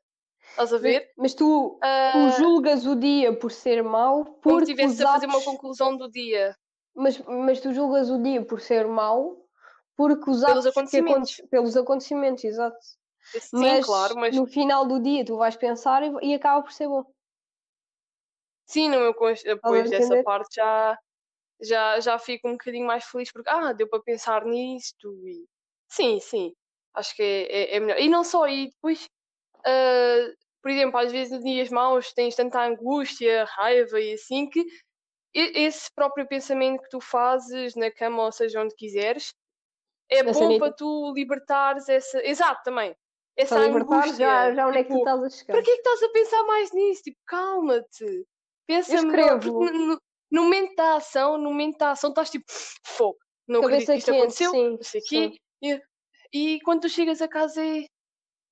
estás 0.51 0.74
a 0.74 0.77
ver? 0.77 1.10
Mas 1.18 1.34
tu, 1.34 1.80
tu 1.80 1.80
Ah, 1.84 2.30
julgas 2.30 2.86
o 2.86 2.96
dia 2.96 3.38
por 3.38 3.51
ser 3.51 3.84
mau 3.84 4.24
como 4.25 4.42
porque 4.42 4.66
se 4.66 4.72
estivesse 4.72 5.04
a 5.04 5.08
fazer 5.08 5.25
uma 5.27 5.42
conclusão 5.44 5.98
do 5.98 6.10
dia, 6.10 6.56
mas, 6.96 7.18
mas 7.20 7.60
tu 7.62 7.74
julgas 7.74 8.10
o 8.10 8.22
dia 8.22 8.44
por 8.46 8.60
ser 8.62 8.88
mau 8.88 9.46
porque 9.96 10.30
os 10.30 10.44
Pelos 10.44 10.63
que 10.66 10.70
acontecimentos. 10.70 11.32
aconte- 11.32 11.50
pelos 11.50 11.77
acontecimentos, 11.77 12.44
exato. 12.44 12.77
sim, 13.39 13.51
mas, 13.54 13.86
claro, 13.86 14.16
mas 14.16 14.36
no 14.36 14.46
final 14.46 14.86
do 14.88 15.00
dia 15.01 15.25
tu 15.25 15.38
vais 15.38 15.56
pensar 15.56 16.04
e, 16.04 16.12
e 16.30 16.34
acaba 16.36 16.62
por 16.63 16.72
ser 16.72 16.88
bom. 16.88 17.04
Sim, 18.66 18.89
no 18.89 19.00
meu 19.00 19.13
depois 19.44 19.89
dessa 19.89 20.22
parte 20.24 20.56
já, 20.56 20.98
já, 21.62 22.00
já 22.00 22.20
fico 22.20 22.48
um 22.48 22.54
bocadinho 22.54 22.86
mais 22.86 23.06
feliz 23.06 23.32
porque 23.32 23.50
ah, 23.50 23.74
deu 23.74 23.88
para 23.88 24.02
pensar 24.02 24.46
nisto 24.46 25.12
e 25.26 25.46
sim, 25.90 26.20
sim, 26.20 26.54
acho 26.94 27.16
que 27.16 27.24
é, 27.24 27.44
é, 27.44 27.76
é 27.76 27.80
melhor. 27.80 28.00
E 28.00 28.10
não 28.10 28.24
só, 28.24 28.48
e 28.48 28.70
depois, 28.70 29.10
ah, 29.66 30.34
por 30.62 30.72
exemplo, 30.72 31.00
às 31.00 31.12
vezes 31.12 31.34
em 31.34 31.44
dias 31.44 31.70
maus 31.70 32.14
tens 32.14 32.36
tanta 32.36 32.64
angústia, 32.64 33.46
raiva 33.46 34.00
e 34.00 34.14
assim 34.14 34.50
que 34.50 34.66
esse 35.34 35.90
próprio 35.94 36.28
pensamento 36.28 36.82
que 36.82 36.90
tu 36.90 37.00
fazes 37.00 37.76
na 37.76 37.92
cama 37.92 38.24
ou 38.24 38.32
seja 38.32 38.62
onde 38.62 38.76
quiseres 38.76 39.34
é 40.10 40.24
bom 40.24 40.58
para 40.58 40.72
tu 40.72 41.14
libertares 41.14 41.88
essa. 41.90 42.26
Exato, 42.26 42.64
também. 42.64 42.96
Essa 43.36 43.56
Para 43.56 43.66
angústia. 43.66 44.14
já, 44.14 44.54
já 44.54 44.68
onde 44.68 44.80
é 44.80 44.84
que 44.84 44.90
tu 44.90 44.98
tipo, 44.98 45.10
estás 45.10 45.24
a 45.24 45.30
chegar. 45.30 45.54
para 45.54 45.64
que 45.64 45.70
é 45.70 45.74
que 45.74 45.80
estás 45.80 46.04
a 46.04 46.10
pensar 46.10 46.44
mais 46.44 46.74
nisso? 46.74 47.04
Tipo, 47.04 47.18
calma-te. 47.26 48.26
Pensa 48.66 49.02
melhor. 49.04 49.40
Porque 49.40 50.07
no 50.32 50.44
momento 50.44 50.76
da 50.76 50.96
ação, 50.96 51.38
no 51.38 51.50
momento 51.50 51.78
da 51.78 51.92
ação, 51.92 52.10
estás 52.10 52.30
tipo, 52.30 52.46
fogo, 52.86 53.18
não 53.48 53.62
Cabeça 53.62 53.94
acredito 53.94 54.06
que 54.06 54.12
isto 54.12 54.12
aconteceu, 54.12 54.52
sim, 54.52 54.70
não 54.72 54.84
sei 54.84 55.02
quê. 55.02 55.38
E, 55.62 55.82
e 56.34 56.60
quando 56.62 56.82
tu 56.82 56.90
chegas 56.90 57.22
a 57.22 57.28
casa 57.28 57.62
é, 57.66 57.86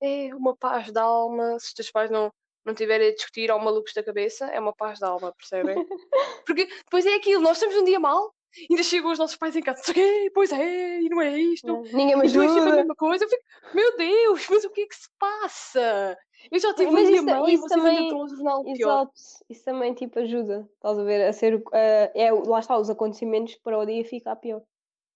é 0.02 0.36
uma 0.36 0.56
paz 0.56 0.92
de 0.92 1.00
alma, 1.00 1.60
se 1.60 1.68
os 1.68 1.74
teus 1.74 1.92
pais 1.92 2.10
não, 2.10 2.32
não 2.66 2.74
tiverem 2.74 3.10
a 3.10 3.14
discutir 3.14 3.52
ao 3.52 3.60
malucos 3.60 3.94
da 3.94 4.04
cabeça, 4.04 4.46
é 4.48 4.60
uma 4.60 4.74
paz 4.74 5.00
de 5.00 5.06
alma, 5.06 5.34
percebem? 5.34 5.76
Porque 6.46 6.66
depois 6.66 7.06
é 7.06 7.16
aquilo, 7.16 7.42
nós 7.42 7.58
estamos 7.58 7.76
num 7.76 7.84
dia 7.84 8.00
mal, 8.00 8.34
ainda 8.70 8.84
chegam 8.84 9.12
os 9.12 9.20
nossos 9.20 9.36
pais 9.36 9.56
em 9.56 9.62
casa, 9.62 9.82
"Ei, 9.96 10.30
pois 10.32 10.52
é, 10.52 11.02
e 11.02 11.10
não 11.10 11.22
é 11.22 11.38
isto. 11.38 11.82
Ninguém 11.92 12.16
me 12.16 12.26
E 12.26 12.32
depois 12.32 12.34
sempre 12.34 12.46
a 12.46 12.64
ajuda. 12.64 12.76
mesma 12.78 12.96
coisa, 12.96 13.26
eu 13.26 13.30
fico, 13.30 13.44
meu 13.74 13.98
Deus, 13.98 14.48
mas 14.50 14.64
o 14.64 14.70
que 14.72 14.82
é 14.82 14.88
que 14.88 14.96
se 14.96 15.10
passa? 15.20 16.18
Eu 16.52 16.60
já 16.60 16.74
tive 16.74 16.92
Mas 16.92 17.04
um 17.04 17.08
dia 17.08 17.16
isso- 17.18 17.30
e 17.50 17.58
vocês 17.58 17.72
também- 17.72 17.98
ainda 17.98 18.04
estão 18.04 18.24
a 18.24 18.28
tornar 18.28 18.58
o 18.58 18.64
pior. 18.64 18.76
Exato, 18.76 19.12
isso 19.50 19.64
também 19.66 19.94
tipo 19.94 20.20
ajuda, 20.20 20.70
estás 20.76 21.00
a 21.00 21.04
ver, 21.04 21.28
a 21.28 21.34
ser, 21.34 21.64
a- 21.74 22.12
é, 22.16 22.32
lá 22.32 22.60
está, 22.60 22.78
os 22.78 22.90
acontecimentos 22.90 23.56
para 23.56 23.78
o 23.80 23.86
dia 23.86 24.04
ficar 24.06 24.36
pior. 24.36 24.62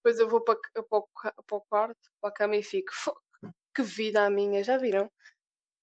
Depois 0.03 0.19
eu 0.19 0.29
vou 0.29 0.41
para, 0.41 0.57
para, 0.73 0.83
para 1.45 1.57
o 1.57 1.61
quarto, 1.69 1.99
para 2.21 2.29
a 2.29 2.33
cama 2.33 2.55
e 2.55 2.63
fico, 2.63 2.91
"Fo- 2.93 3.15
que 3.75 3.81
vida 3.83 4.25
a 4.25 4.29
minha, 4.29 4.63
já 4.63 4.77
viram? 4.77 5.09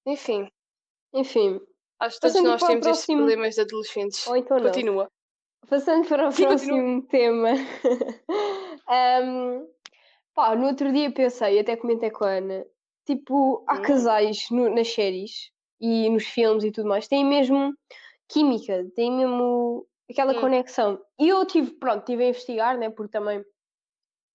Enfim, 0.06 0.50
Enfim, 1.14 1.60
acho 2.00 2.16
que 2.16 2.20
todos 2.28 2.42
nós 2.42 2.60
temos 2.62 2.86
estes 2.86 3.06
próximo- 3.06 3.18
problemas 3.18 3.54
de 3.54 3.60
adolescentes. 3.62 4.26
ou 4.26 4.36
então 4.36 4.58
não. 4.58 4.66
Continua. 4.66 5.10
Passando 5.68 6.06
para 6.08 6.28
o 6.28 6.32
Sim, 6.32 6.44
próximo 6.46 7.02
tema. 7.08 7.48
Ahm, 8.88 9.66
pá, 10.34 10.54
no 10.54 10.66
outro 10.66 10.92
dia 10.92 11.10
pensei, 11.12 11.58
até 11.58 11.76
comentei 11.76 12.10
com 12.10 12.24
a 12.24 12.32
Ana, 12.36 12.66
tipo, 13.06 13.64
há 13.68 13.78
Hum. 13.78 13.82
casais 13.82 14.46
no- 14.50 14.68
nas 14.74 14.92
séries 14.92 15.50
e 15.80 16.10
nos 16.10 16.24
filmes 16.26 16.64
e 16.64 16.70
tudo 16.72 16.88
mais, 16.88 17.08
têm 17.08 17.24
mesmo 17.24 17.74
química, 18.28 18.84
têm 18.94 19.12
mesmo 19.12 19.86
aquela 20.10 20.34
Hum. 20.36 20.40
conexão. 20.40 21.00
E 21.18 21.28
eu 21.28 21.44
tive, 21.46 21.70
pronto, 21.72 22.04
tive 22.04 22.24
a 22.24 22.28
investigar, 22.28 22.76
né, 22.78 22.90
porque 22.90 23.12
também 23.12 23.44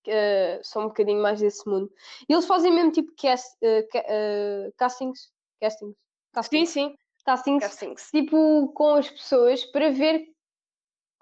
eh, 0.07 0.59
sou 0.63 0.83
um 0.83 0.87
bocadinho 0.87 1.21
mais 1.21 1.39
desse 1.39 1.67
mundo. 1.69 1.91
E 2.27 2.33
eles 2.33 2.47
fazem 2.47 2.71
mesmo 2.73 2.91
tipo 2.91 3.11
cast, 3.15 3.55
eh, 3.61 3.83
ca- 3.83 4.03
eh, 4.07 4.71
castings, 4.77 5.31
castings, 5.59 5.95
Sim, 5.95 6.33
castings, 6.33 6.69
sim. 6.71 6.95
castings 7.25 7.63
Castings. 7.63 8.09
tipo, 8.09 8.71
com 8.73 8.95
as 8.95 9.09
pessoas 9.09 9.63
para 9.65 9.91
ver 9.91 10.25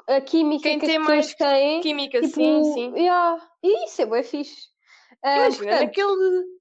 a 0.07 0.21
química 0.21 0.63
Quem 0.69 0.79
que 0.79 0.85
tem 0.85 0.95
as 0.97 1.01
pessoas 1.01 1.25
mais 1.25 1.35
têm. 1.35 1.81
Química, 1.81 2.21
Tipo, 2.21 2.33
sim, 2.35 2.63
sim. 2.73 2.93
yeah. 2.95 3.49
E 3.61 3.85
isso 3.85 4.01
é 4.01 4.05
bem 4.05 4.23
fixe. 4.23 4.69
Ah, 5.21 5.35
Imagina, 5.35 5.57
portanto, 5.57 5.85
naquele. 5.85 6.58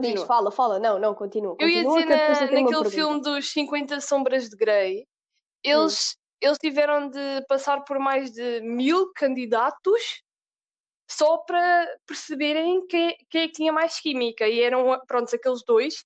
Diz, 0.00 0.10
Continua. 0.10 0.26
fala, 0.26 0.50
fala. 0.50 0.78
Não, 0.78 0.98
não, 0.98 1.14
continua. 1.14 1.56
Eu 1.58 1.68
ia 1.68 1.84
continua, 1.84 2.16
dizer 2.16 2.50
na- 2.54 2.60
naquele 2.62 2.90
filme 2.90 3.20
dos 3.20 3.50
50 3.50 4.00
Sombras 4.00 4.48
de 4.48 4.56
Grey, 4.56 5.06
eles, 5.62 6.16
eles 6.40 6.58
tiveram 6.58 7.08
de 7.08 7.44
passar 7.48 7.82
por 7.84 7.98
mais 7.98 8.30
de 8.30 8.60
mil 8.60 9.12
candidatos 9.14 10.22
só 11.10 11.38
para 11.38 11.88
perceberem 12.06 12.86
quem, 12.86 13.16
quem 13.30 13.42
é 13.42 13.46
que 13.46 13.52
tinha 13.54 13.72
mais 13.72 13.98
química. 13.98 14.46
E 14.46 14.60
eram, 14.60 15.00
pronto, 15.06 15.34
aqueles 15.34 15.62
dois. 15.64 16.04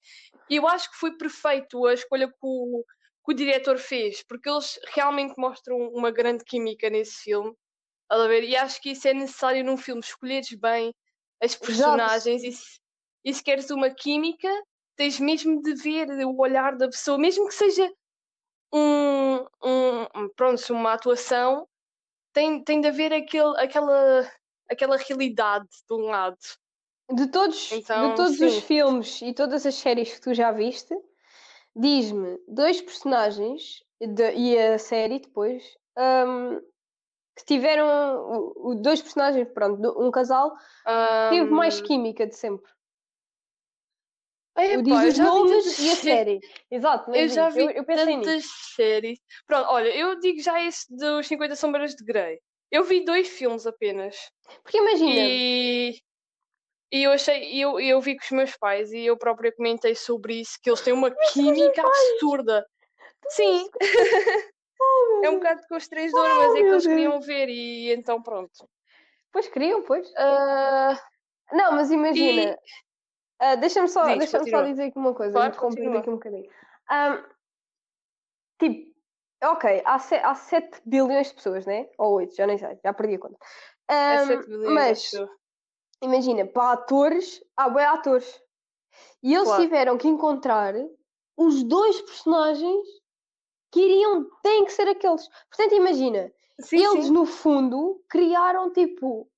E 0.48 0.56
eu 0.56 0.66
acho 0.68 0.90
que 0.90 0.96
foi 0.96 1.16
perfeito 1.16 1.86
a 1.86 1.94
escolha 1.94 2.28
que 2.28 2.34
o, 2.40 2.84
que 3.24 3.32
o 3.32 3.34
diretor 3.34 3.78
fez, 3.78 4.22
porque 4.22 4.48
eles 4.48 4.78
realmente 4.94 5.34
mostram 5.36 5.76
uma 5.88 6.10
grande 6.10 6.44
química 6.44 6.88
nesse 6.88 7.16
filme. 7.22 7.52
A 8.08 8.26
ver? 8.26 8.44
E 8.44 8.54
acho 8.56 8.80
que 8.80 8.90
isso 8.90 9.08
é 9.08 9.14
necessário 9.14 9.64
num 9.64 9.76
filme, 9.76 10.00
escolheres 10.00 10.52
bem 10.52 10.94
as 11.42 11.56
personagens 11.56 12.44
e 12.44 12.52
se, 12.52 12.78
e 13.24 13.32
se 13.34 13.42
queres 13.42 13.70
uma 13.70 13.90
química, 13.90 14.48
tens 14.96 15.18
mesmo 15.20 15.62
de 15.62 15.74
ver 15.74 16.08
o 16.26 16.36
olhar 16.40 16.76
da 16.76 16.86
pessoa, 16.88 17.18
mesmo 17.18 17.48
que 17.48 17.54
seja 17.54 17.90
um, 18.74 19.36
um 19.64 20.02
um- 20.16 20.28
pronto, 20.36 20.72
uma 20.72 20.94
atuação, 20.94 21.68
tem, 22.32 22.62
tem 22.64 22.80
de 22.80 22.88
haver 22.88 23.12
aquele, 23.12 23.56
aquela, 23.58 24.30
aquela 24.70 24.96
realidade 24.98 25.68
de 25.88 25.94
um 25.96 26.06
lado. 26.06 26.38
De 27.18 27.26
todos, 27.30 27.58
Então, 27.70 27.88
de 27.94 28.12
todos 28.14 28.40
os 28.40 28.58
filmes 28.58 29.20
e 29.22 29.34
todas 29.34 29.66
as 29.66 29.74
séries 29.74 30.14
que 30.14 30.20
tu 30.20 30.32
já 30.34 30.50
viste, 30.50 30.94
diz-me 31.76 32.38
dois 32.48 32.80
personagens 32.82 33.84
de- 34.00 34.34
e 34.34 34.58
a 34.58 34.78
série 34.78 35.20
depois 35.20 35.64
hum, 35.98 36.60
que 37.36 37.44
tiveram 37.46 37.88
o- 38.18 38.70
o- 38.72 38.76
dois 38.76 39.02
personagens, 39.02 39.48
pronto, 39.54 39.80
um 40.02 40.10
casal 40.12 40.52
teve 41.28 41.50
mais 41.50 41.80
Ahm, 41.80 41.88
química 41.88 42.26
de 42.26 42.36
sempre. 42.36 42.70
Eu 44.56 44.80
eu 44.80 45.08
os 45.08 45.18
nomes 45.18 45.78
e 45.78 45.90
a 45.90 45.94
sé- 45.94 46.02
série. 46.02 46.40
Exato, 46.70 47.14
Eu 47.14 47.28
já 47.28 47.48
vi 47.48 47.60
eu, 47.62 47.70
eu 47.70 47.84
tantas 47.84 48.44
séries. 48.74 49.18
Pronto, 49.46 49.66
olha, 49.70 49.88
eu 49.96 50.18
digo 50.20 50.40
já 50.42 50.62
esse 50.62 50.94
dos 50.94 51.26
50 51.26 51.56
Sombras 51.56 51.94
de 51.94 52.04
Grey. 52.04 52.38
Eu 52.70 52.84
vi 52.84 53.04
dois 53.04 53.28
filmes 53.28 53.66
apenas. 53.66 54.16
Porque 54.62 54.78
imagina, 54.78 55.10
E, 55.20 56.00
e 56.92 57.02
eu 57.02 57.12
achei, 57.12 57.54
eu, 57.62 57.80
eu 57.80 58.00
vi 58.00 58.16
com 58.16 58.24
os 58.24 58.30
meus 58.30 58.56
pais 58.56 58.92
e 58.92 59.00
eu 59.06 59.16
própria 59.16 59.52
comentei 59.52 59.94
sobre 59.94 60.40
isso, 60.40 60.58
que 60.62 60.68
eles 60.70 60.80
têm 60.80 60.92
uma 60.92 61.10
química 61.32 61.82
absurda. 61.82 62.66
Sim, 63.28 63.68
é 65.24 65.30
um 65.30 65.34
bocado 65.36 65.62
constrangedor, 65.68 66.28
mas 66.36 66.54
é 66.54 66.58
que 66.62 66.68
eles 66.70 66.86
queriam 66.86 67.20
ver 67.20 67.48
e 67.48 67.92
então 67.92 68.22
pronto. 68.22 68.68
pois 69.32 69.48
queriam, 69.48 69.82
pois. 69.82 70.10
Ah, 70.16 71.00
Não, 71.52 71.72
mas 71.72 71.90
imagina, 71.90 72.58
ah, 73.42 73.54
deixa-me 73.56 73.88
só, 73.88 74.04
Diz, 74.06 74.18
deixa 74.18 74.44
só 74.44 74.62
dizer 74.62 74.84
aqui 74.84 74.98
uma 74.98 75.14
coisa, 75.14 75.32
Claro, 75.32 75.56
continua. 75.58 75.98
aqui 75.98 76.08
um 76.10 76.14
bocadinho. 76.14 76.48
Ahm, 76.88 77.24
tipo, 78.58 78.92
ok, 79.42 79.82
há, 79.84 79.98
se, 79.98 80.14
há 80.16 80.34
7 80.34 80.80
bilhões 80.86 81.28
de 81.28 81.34
pessoas, 81.34 81.66
né? 81.66 81.88
Ou 81.98 82.14
8, 82.14 82.34
já 82.34 82.46
nem 82.46 82.56
sei, 82.58 82.78
já 82.82 82.92
perdi 82.92 83.16
a 83.16 83.18
conta. 83.18 83.36
é 83.88 84.16
Ahm, 84.16 84.26
7 84.26 84.46
bilhões 84.48 84.68
de 84.68 84.74
mas, 84.74 85.10
imagina, 86.02 86.46
para 86.46 86.72
atores, 86.72 87.42
há 87.56 87.68
bué 87.68 87.84
atores. 87.84 88.40
E 89.22 89.34
eles 89.34 89.48
Claro. 89.48 89.62
tiveram 89.62 89.98
que 89.98 90.08
encontrar 90.08 90.74
os 91.36 91.62
dois 91.64 92.00
personagens 92.02 92.86
que 93.72 93.80
iriam, 93.80 94.28
têm 94.42 94.64
que 94.64 94.72
ser 94.72 94.86
aqueles. 94.86 95.28
Portanto, 95.48 95.74
imagina, 95.74 96.30
Sim, 96.60 96.76
eles 96.76 97.06
sim. 97.06 97.10
no 97.10 97.24
fundo 97.24 98.04
criaram 98.08 98.70
tipo. 98.72 99.28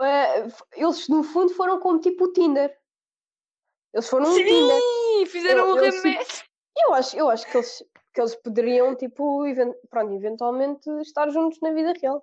f- 0.00 0.62
eles 0.74 1.08
no 1.08 1.22
fundo 1.22 1.54
foram 1.54 1.80
como 1.80 1.98
tipo 2.00 2.24
o 2.24 2.32
Tinder. 2.32 2.76
Eles 3.96 4.10
foram 4.10 4.30
um 4.30 4.34
Tinder. 4.36 4.80
Sim, 4.82 5.26
fizeram 5.26 5.68
Eu- 5.68 5.74
um 5.74 5.78
remédio. 5.78 6.26
Eu 6.78 6.92
acho, 6.92 7.16
eu 7.16 7.30
acho 7.30 7.50
que, 7.50 7.56
eles, 7.56 7.82
que 8.12 8.20
eles 8.20 8.34
poderiam, 8.36 8.94
tipo, 8.94 9.46
even- 9.46 9.72
pronto, 9.88 10.12
eventualmente 10.12 10.90
estar 11.00 11.30
juntos 11.30 11.58
na 11.62 11.72
vida 11.72 11.94
real. 11.98 12.22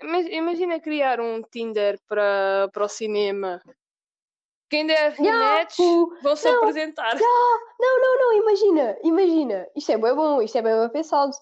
Mas 0.00 0.26
imagina 0.28 0.78
criar 0.78 1.20
um 1.20 1.42
Tinder 1.42 1.98
para, 2.08 2.70
para 2.72 2.84
o 2.84 2.88
cinema. 2.88 3.60
Quem 4.70 4.86
der 4.86 5.16
tipo, 5.66 6.16
vão 6.22 6.36
se 6.36 6.48
não, 6.48 6.60
apresentar. 6.60 7.16
Não, 7.18 7.60
não, 7.80 8.18
não, 8.20 8.32
imagina, 8.34 8.96
imagina. 9.02 9.68
Isto 9.74 9.92
é 9.92 9.98
bem 9.98 10.14
bom, 10.14 10.40
isto 10.40 10.56
é 10.56 10.62
bem, 10.62 10.78
bem 10.78 10.88
pensado. 10.88 11.32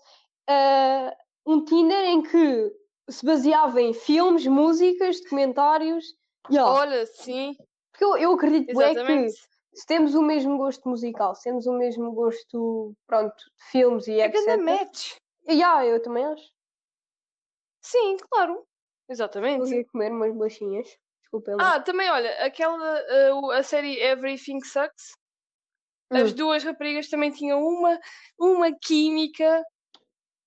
Ah, 0.49 1.14
um 1.47 1.62
Tinder 1.67 2.05
em 2.07 2.23
que 2.23 2.73
se 3.11 3.25
baseava 3.26 3.81
em 3.81 3.93
filmes, 3.93 4.47
músicas, 4.47 5.21
documentários. 5.21 6.07
Yeah. 6.50 6.71
Olha, 6.73 7.07
sim, 7.07 7.55
Porque 7.93 8.05
eu, 8.05 8.17
eu 8.17 8.33
acredito 8.33 8.73
bué 8.73 8.95
que. 8.95 9.50
Se 9.73 9.87
temos 9.87 10.15
o 10.15 10.23
mesmo 10.23 10.57
gosto 10.59 10.89
musical, 10.89 11.35
se 11.35 11.45
temos 11.45 11.67
o 11.67 11.73
mesmo 11.73 12.12
gosto, 12.12 12.95
pronto, 13.07 13.37
de 13.37 13.71
filmes 13.71 14.07
e 14.09 14.21
É 14.21 14.27
etc. 14.27 14.45
grande 14.45 14.65
match. 14.65 15.17
Yeah, 15.49 15.87
eu 15.87 16.03
também 16.03 16.25
acho. 16.27 16.50
Sim, 17.83 18.17
claro. 18.31 18.65
Exatamente. 19.09 19.75
ir 19.75 19.85
comer 19.87 20.12
umas 20.12 20.33
bolachinhas. 20.33 20.97
Desculpem 21.23 21.57
lá. 21.57 21.75
Ah, 21.75 21.81
também, 21.81 22.11
olha, 22.11 22.45
aquela, 22.45 23.00
uh, 23.35 23.50
a 23.53 23.62
série 23.62 24.00
Everything 24.00 24.61
Sucks, 24.61 25.12
as 26.12 26.33
Hum. 26.33 26.35
duas 26.35 26.65
raparigas 26.65 27.09
também 27.09 27.31
tinham 27.31 27.61
uma, 27.62 27.99
uma 28.39 28.73
química 28.73 29.65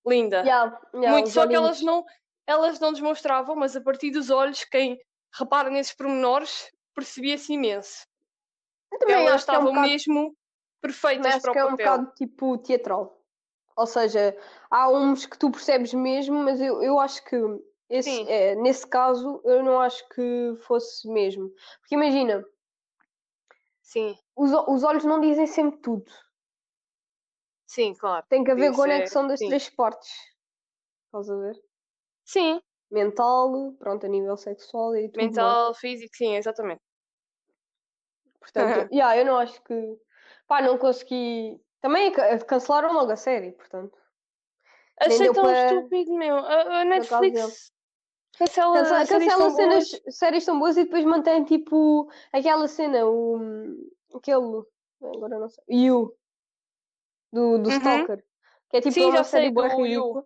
linda. 0.06 0.42
Yeah, 0.42 0.80
yeah, 0.94 1.10
Muito, 1.12 1.30
só 1.30 1.46
que 1.46 1.54
elas 1.54 1.80
não, 1.80 2.04
elas 2.46 2.78
não 2.78 2.92
demonstravam, 2.92 3.56
mas 3.56 3.74
a 3.74 3.80
partir 3.80 4.10
dos 4.10 4.30
olhos, 4.30 4.64
quem 4.64 4.98
repara 5.38 5.70
nesses 5.70 5.94
pormenores 5.94 6.70
percebia-se 6.94 7.54
imenso. 7.54 8.04
Elas 9.06 9.34
acho 9.34 9.46
que 9.48 9.54
é 9.54 9.58
um 9.58 9.64
estavam 9.64 9.66
bocado 9.66 9.88
mesmo 9.88 10.36
perfeitas 10.80 11.36
acho 11.36 11.40
para 11.40 11.52
o 11.52 11.52
que 11.52 11.58
é 11.58 11.64
um 11.64 11.70
papel. 11.70 11.76
bocado 11.76 12.12
tipo 12.14 12.58
teatral. 12.58 13.20
Ou 13.76 13.86
seja, 13.86 14.36
há 14.70 14.88
uns 14.90 15.26
que 15.26 15.38
tu 15.38 15.50
percebes 15.50 15.94
mesmo, 15.94 16.36
mas 16.44 16.60
eu, 16.60 16.82
eu 16.82 16.98
acho 17.00 17.24
que 17.24 17.36
esse, 17.90 18.10
é, 18.28 18.54
nesse 18.56 18.86
caso 18.86 19.40
eu 19.44 19.62
não 19.62 19.80
acho 19.80 20.08
que 20.10 20.54
fosse 20.66 21.08
mesmo. 21.08 21.50
Porque 21.80 21.94
imagina, 21.96 22.44
Sim, 23.82 24.16
os, 24.36 24.52
os 24.68 24.84
olhos 24.84 25.04
não 25.04 25.20
dizem 25.20 25.44
sempre 25.46 25.80
tudo. 25.80 26.04
sim, 27.66 27.94
claro. 27.94 28.24
Tem 28.28 28.44
que 28.44 28.50
haver 28.50 28.70
Isso 28.70 28.90
é- 28.90 29.04
conexão 29.04 29.26
das 29.26 29.40
sim. 29.40 29.48
três 29.48 29.68
partes. 29.70 30.10
Estás 31.06 31.30
a 31.30 31.36
ver? 31.42 31.56
Sim, 32.24 32.60
Mental, 32.90 33.74
pronto, 33.78 34.06
a 34.06 34.08
nível 34.08 34.38
sexual 34.38 34.96
e 34.96 35.10
tudo 35.10 35.34
mais. 35.34 35.58
mental, 35.58 35.74
físico, 35.74 36.14
sim, 36.16 36.36
exatamente. 36.36 36.82
Portanto, 38.52 38.92
yeah, 38.92 39.16
eu 39.16 39.24
não 39.24 39.38
acho 39.38 39.62
que. 39.62 39.98
Pá, 40.46 40.60
não 40.60 40.76
consegui. 40.78 41.58
Também 41.80 42.12
ca- 42.12 42.38
cancelaram 42.40 42.92
logo 42.92 43.10
a 43.12 43.16
série, 43.16 43.52
portanto. 43.52 43.96
A 45.00 45.08
Nem 45.08 45.16
ser 45.16 45.24
deu 45.24 45.34
tão 45.34 45.44
para- 45.44 45.66
estúpido, 45.74 46.14
meu. 46.14 46.36
A, 46.36 46.80
a. 46.80 46.84
Netflix 46.84 47.72
cancela, 48.38 48.78
Cancela, 48.78 49.06
séries 49.06 49.28
cancela 49.32 49.50
cenas, 49.50 49.90
boas. 49.90 50.16
séries 50.16 50.44
tão 50.44 50.58
boas 50.58 50.76
e 50.76 50.84
depois 50.84 51.04
mantém 51.04 51.44
tipo 51.44 52.10
aquela 52.32 52.66
cena, 52.68 53.06
o 53.06 53.38
aquele 54.14 54.62
agora 55.02 55.38
não 55.38 55.48
sei. 55.48 55.64
You 55.68 56.16
do, 57.32 57.58
do 57.58 57.70
Uhum. 57.70 57.76
Stalker. 57.78 58.24
Que 58.70 58.76
é 58.78 58.80
tipo 58.80 58.94
Sim, 58.94 59.04
uma 59.06 59.16
já 59.16 59.24
sei, 59.24 59.40
série 59.42 59.52
boa 59.52 59.68
ridícula. 59.68 60.24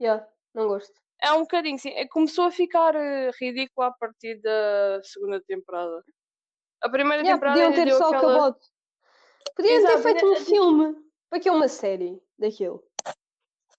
Yeah, 0.00 0.26
não 0.54 0.68
gosto. 0.68 0.92
É 1.20 1.32
um 1.32 1.40
bocadinho, 1.42 1.78
sim. 1.78 1.90
É, 1.90 2.06
Começou 2.08 2.46
a 2.46 2.50
ficar 2.50 2.94
eh, 2.96 3.30
ridículo 3.40 3.86
a 3.86 3.92
partir 3.92 4.40
da 4.40 5.00
segunda 5.04 5.40
temporada. 5.42 6.02
A 6.82 6.88
primeira 6.88 7.22
Yeah, 7.22 7.34
temporada 7.40 7.72
podiam 7.72 7.84
ter 7.84 7.92
só 7.94 8.06
aquela... 8.08 8.32
acabado. 8.32 8.60
Podiam 9.54 9.74
Exato, 9.76 9.96
ter 9.96 10.02
feito 10.02 10.26
ainda- 10.26 10.40
um 10.40 10.44
filme. 10.44 10.96
Para 11.30 11.40
que 11.40 11.48
é 11.48 11.52
uma 11.52 11.68
série 11.68 12.20
daquilo? 12.38 12.84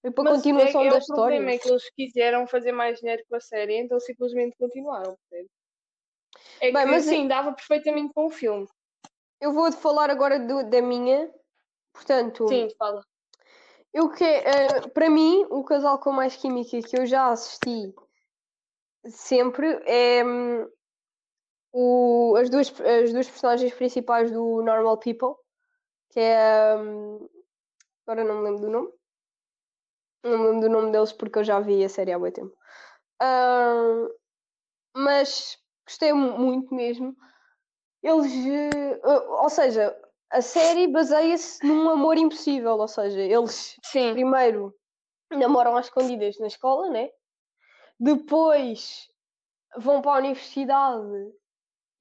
Foi 0.02 0.12
para 0.12 0.24
a 0.24 0.26
Mas 0.26 0.38
continuação 0.38 0.82
é, 0.82 0.88
é 0.88 0.90
da 0.92 0.98
o 0.98 1.06
problema 1.06 1.50
história. 1.52 1.56
é 1.56 1.58
que 1.60 1.70
eles 1.70 1.90
quiseram 1.92 2.48
fazer 2.48 2.72
mais 2.72 3.00
dinheiro 3.00 3.24
com 3.30 3.36
a 3.36 3.40
série, 3.40 3.78
então 3.78 4.00
simplesmente 4.00 4.56
continuaram. 4.58 5.18
É 6.60 6.72
Bem, 6.72 6.74
que 6.74 6.86
mas 6.86 7.06
sim, 7.06 7.28
dava 7.28 7.54
perfeitamente 7.54 8.14
para 8.14 8.24
um 8.24 8.30
filme. 8.30 8.68
Eu 9.40 9.52
vou 9.52 9.72
falar 9.72 10.10
agora 10.10 10.40
do- 10.40 10.70
da 10.70 10.82
minha. 10.82 11.32
Portanto, 11.94 12.48
Sim, 12.48 12.70
fala. 12.78 13.04
eu 13.94 14.10
que, 14.10 14.24
eh, 14.24 14.82
para 14.94 15.10
mim, 15.10 15.46
o 15.50 15.64
casal 15.64 16.00
com 16.00 16.12
mais 16.12 16.36
química 16.36 16.82
que 16.82 16.98
eu 16.98 17.06
já 17.06 17.30
assisti 17.30 17.94
sempre 19.06 19.68
é 19.86 20.24
hum, 20.26 20.68
o, 21.74 22.36
as, 22.38 22.50
duas, 22.50 22.70
as 22.80 23.12
duas 23.12 23.28
personagens 23.28 23.74
principais 23.74 24.32
do 24.32 24.62
Normal 24.62 24.98
People, 25.00 25.36
que 26.12 26.20
é. 26.20 26.76
hum, 26.78 27.28
agora 28.06 28.24
não 28.24 28.38
me 28.38 28.44
lembro 28.44 28.62
do 28.62 28.70
nome. 28.70 28.90
Não 30.24 30.38
me 30.38 30.46
lembro 30.46 30.62
do 30.62 30.70
nome 30.70 30.92
deles 30.92 31.12
porque 31.12 31.40
eu 31.40 31.44
já 31.44 31.60
vi 31.60 31.84
a 31.84 31.90
série 31.90 32.14
há 32.14 32.20
muito 32.20 32.36
tempo. 32.36 32.56
Ah, 33.20 34.08
mas 34.96 35.58
gostei 35.86 36.14
mu- 36.14 36.38
muito 36.38 36.74
mesmo. 36.74 37.16
Eles. 38.02 38.32
eh, 38.46 39.02
ou 39.06 39.50
seja, 39.50 40.00
a 40.30 40.42
série 40.42 40.88
baseia-se 40.88 41.66
num 41.66 41.90
amor 41.90 42.18
impossível. 42.18 42.78
Ou 42.78 42.88
seja, 42.88 43.20
eles 43.20 43.76
Sim. 43.84 44.14
primeiro 44.14 44.74
namoram 45.32 45.76
às 45.76 45.88
escondidas 45.88 46.38
na 46.40 46.48
escola, 46.48 46.90
né? 46.90 47.10
Depois 48.00 49.08
vão 49.78 50.02
para 50.02 50.14
a 50.14 50.20
universidade 50.20 51.34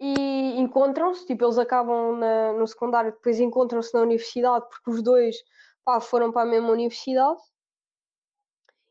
e 0.03 0.61
encontram-se, 0.61 1.27
tipo, 1.27 1.45
eles 1.45 1.59
acabam 1.59 2.19
na- 2.19 2.53
no 2.55 2.67
secundário, 2.67 3.13
depois 3.13 3.39
encontram-se 3.41 3.95
na 3.95 4.01
universidade 4.03 4.67
porque 4.69 4.91
os 4.91 5.03
dois 5.03 5.37
pá, 5.85 6.01
foram 6.01 6.33
para 6.33 6.43
a 6.43 6.47
mesma 6.47 6.71
universidade. 6.71 7.41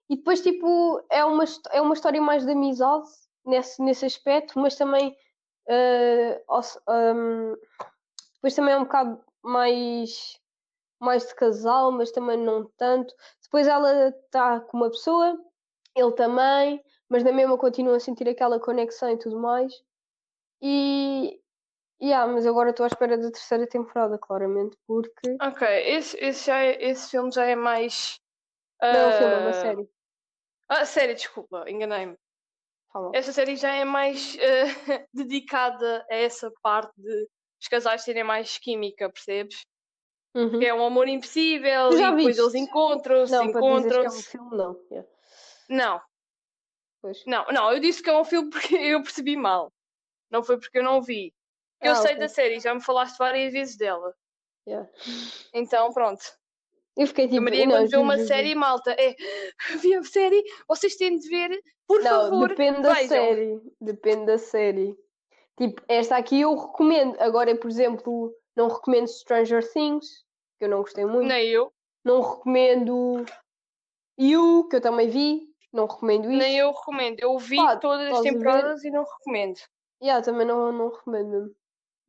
E 0.10 0.18
depois, 0.18 0.42
tipo, 0.42 1.04
é 1.10 1.24
uma, 1.26 1.44
é 1.72 1.82
uma 1.82 1.94
história 1.94 2.22
mais 2.22 2.46
de 2.46 2.52
amizade 2.52 3.08
nesse, 3.46 3.82
nesse 3.82 4.06
aspecto, 4.06 4.60
mas 4.60 4.76
também 4.76 5.16
eh, 5.70 6.44
ou 6.48 6.64
se- 6.64 6.80
hum, 6.90 7.56
depois 8.36 8.56
também 8.56 8.74
é 8.74 8.78
um 8.78 8.84
bocado 8.84 9.24
mais, 9.44 10.40
mais 11.00 11.28
de 11.28 11.36
casal, 11.36 11.92
mas 11.92 12.12
também 12.12 12.38
não 12.38 12.66
tanto. 12.78 13.14
Depois 13.44 13.68
ela 13.68 14.10
está 14.10 14.60
com 14.62 14.78
uma 14.78 14.90
pessoa, 14.92 15.40
ele 15.96 16.12
também, 16.14 16.84
mas 17.10 17.24
na 17.24 17.32
mesma 17.32 17.58
continua 17.58 17.98
a 17.98 18.00
sentir 18.00 18.28
aquela 18.30 18.60
conexão 18.60 19.12
e 19.12 19.18
tudo 19.20 19.40
mais. 19.40 19.74
E 20.62 21.40
yeah, 22.02 22.32
mas 22.32 22.46
agora 22.46 22.70
estou 22.72 22.84
à 22.84 22.88
espera 22.88 23.18
da 23.18 23.32
terceira 23.32 23.68
temporada, 23.68 24.18
claramente, 24.18 24.78
porque 24.88 25.38
Ok, 25.42 25.68
esse, 25.68 26.18
esse, 26.18 26.46
já 26.48 26.60
é- 26.60 26.84
esse 26.84 27.10
filme 27.12 27.32
já 27.32 27.46
é 27.46 27.56
mais. 27.56 28.20
não 28.82 29.00
é 29.00 29.08
um 29.08 29.12
filme, 29.12 29.34
é 29.34 29.38
uma 29.38 29.50
ah, 29.50 29.54
série. 29.54 29.90
Ah, 30.70 30.86
série, 30.86 31.14
desculpa, 31.14 31.66
enganei-me. 31.70 32.16
Esta 33.14 33.32
série 33.34 33.56
já 33.56 33.74
é 33.74 33.84
mais 33.86 34.38
eh, 34.40 35.06
dedicada 35.14 36.06
a 36.10 36.16
essa 36.16 36.52
parte 36.62 36.94
de 36.98 37.28
os 37.62 37.68
casais 37.68 38.04
terem 38.04 38.24
mais 38.24 38.58
química, 38.58 39.10
percebes? 39.12 39.66
Uhum. 40.34 40.60
Que 40.60 40.66
é 40.66 40.74
um 40.74 40.84
amor 40.86 41.08
impossível 41.08 41.90
Tu 41.90 41.94
e 41.94 41.98
já 41.98 42.12
depois 42.12 42.38
eles 42.38 42.54
viste? 42.54 42.68
encontram-se, 42.70 43.34
Não, 43.34 43.44
é 43.44 43.48
um 43.48 43.50
encontram-se. 43.50 44.28
filme, 44.30 44.58
não. 44.58 44.80
Yeah. 44.90 45.08
Não, 45.70 46.02
Pois. 47.02 47.24
não, 47.26 47.46
não, 47.52 47.72
eu 47.74 47.80
disse 47.80 48.02
que 48.02 48.10
é 48.10 48.18
um 48.18 48.24
filme 48.24 48.50
porque 48.50 48.76
eu 48.76 49.02
percebi 49.04 49.36
mal. 49.36 49.72
Não 50.32 50.44
foi 50.44 50.58
porque 50.60 50.80
eu 50.80 50.84
não 50.84 51.02
vi. 51.02 51.34
Eu 51.82 51.92
Ah, 51.92 51.96
sei 51.96 52.12
ok. 52.12 52.20
da 52.20 52.28
série, 52.30 52.60
já 52.60 52.74
me 52.74 52.82
falaste 52.82 53.18
várias 53.18 53.52
vezes 53.54 53.76
dela. 53.76 54.16
Yeah. 54.68 54.88
Então, 55.54 55.92
pronto. 55.92 56.22
Eu 56.96 57.08
fiquei 57.08 57.26
tipo. 57.28 57.40
a 57.40 57.42
Maria, 57.42 57.66
não, 57.66 57.72
quando 57.78 57.90
vê 57.90 57.98
uma 57.98 58.18
série, 58.20 58.54
malta, 58.56 58.92
é 58.92 59.16
vi 59.82 59.96
a 59.96 60.04
série, 60.04 60.44
vocês 60.68 60.96
têm 60.96 61.18
de 61.18 61.28
ver, 61.28 61.62
por 61.88 62.02
Não, 62.04 62.30
favor. 62.30 62.50
depende 62.50 62.82
da 62.82 62.94
vejam. 62.94 63.08
série. 63.10 63.62
Depende 63.80 64.26
da 64.26 64.38
série. 64.38 64.96
Tipo, 65.58 65.82
esta 65.88 66.16
aqui 66.18 66.42
eu 66.42 66.56
recomendo. 66.56 67.20
Agora, 67.20 67.56
por 67.56 67.70
exemplo, 67.70 68.34
não 68.56 68.68
recomendo 68.68 69.08
Stranger 69.08 69.68
Things, 69.74 70.06
que 70.60 70.66
eu 70.66 70.70
não 70.70 70.82
gostei 70.82 71.06
muito. 71.06 71.28
Nem 71.28 71.48
eu, 71.50 71.74
Não 72.04 72.22
recomendo 72.22 73.26
You, 74.20 74.68
que 74.70 74.76
eu 74.76 74.82
também 74.82 75.10
vi. 75.10 75.50
Não 75.74 75.86
recomendo 75.88 76.30
isso. 76.30 76.38
nem 76.38 76.58
eu 76.58 76.72
recomendo. 76.72 77.20
Eu 77.20 77.38
vi 77.40 77.56
Pá, 77.56 77.78
todas 77.78 78.12
as 78.12 78.20
a 78.20 78.22
ver? 78.22 78.32
temporadas 78.34 78.84
e 78.84 78.92
não 78.92 79.04
recomendo. 79.04 79.60
Yeah, 80.02 80.24
também 80.24 80.46
não, 80.48 80.72
não 80.72 80.90
recomendo 80.90 81.30
mesmo. 81.30 81.56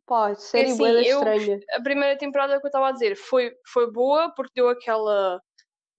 Pá, 0.06 0.34
série 0.34 0.70
assim, 0.70 0.78
bué 0.78 0.92
da 0.92 1.02
eu- 1.02 1.18
estranha. 1.18 1.60
A 1.76 1.80
primeira 1.82 2.18
temporada 2.18 2.58
que 2.58 2.66
eu 2.66 2.68
estava 2.68 2.88
a 2.88 2.92
dizer 2.92 3.14
foi, 3.16 3.52
foi 3.66 3.90
boa 3.90 4.30
porque 4.34 4.52
deu 4.56 4.68
aquela. 4.68 5.40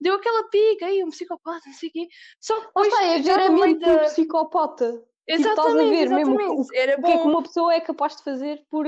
Deu 0.01 0.15
aquela 0.15 0.49
pica 0.49 0.85
aí, 0.87 1.03
um 1.03 1.09
psicopata, 1.09 1.61
não 1.65 1.73
sei 1.73 1.89
o 1.89 1.91
quê. 1.93 2.07
Só 2.39 2.59
que 2.59 2.67
depois, 2.67 2.87
está, 2.93 3.03
é 3.05 3.21
já 3.23 3.37
ver 3.37 3.43
a 3.43 3.49
no 3.49 3.59
meio 3.59 3.73
mente 3.73 3.85
do 3.85 3.95
da- 3.95 4.03
psicopata. 4.03 4.91
Tipo, 4.91 5.03
estás 5.49 5.59
a 5.59 5.61
Exatamente, 5.71 6.09
mesmo 6.09 6.35
o 6.35 6.39
exatamente. 6.41 6.75
Era 6.75 6.99
O 6.99 7.03
que 7.03 7.11
é 7.11 7.17
que 7.17 7.23
bom. 7.23 7.29
uma 7.29 7.43
pessoa 7.43 7.73
é 7.73 7.79
capaz 7.79 8.15
de 8.17 8.23
fazer 8.23 8.65
por, 8.69 8.85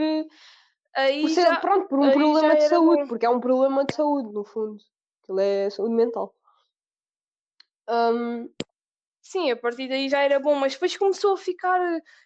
Aí 0.94 1.22
por 1.22 1.30
ser, 1.30 1.41
já, 1.44 1.56
pronto, 1.58 1.88
por 1.88 2.00
um 2.00 2.12
problema 2.12 2.56
de 2.56 2.63
saúde, 2.68 3.02
bom. 3.04 3.08
porque 3.08 3.26
é 3.26 3.30
um 3.30 3.39
problema 3.39 3.86
de 3.86 3.96
saúde, 3.96 4.34
no 4.34 4.44
fundo. 4.44 4.84
Aquilo 5.24 5.39
é 5.39 5.70
saúde 5.70 5.94
mental. 5.96 6.36
Hum, 7.89 8.50
sim, 9.22 9.52
a 9.52 9.56
partir 9.56 9.88
daí 9.88 10.10
já 10.10 10.22
era 10.22 10.39
bom, 10.39 10.56
mas 10.56 10.74
depois 10.74 10.98
começou 10.98 11.34
a 11.34 11.38
ficar. 11.38 11.80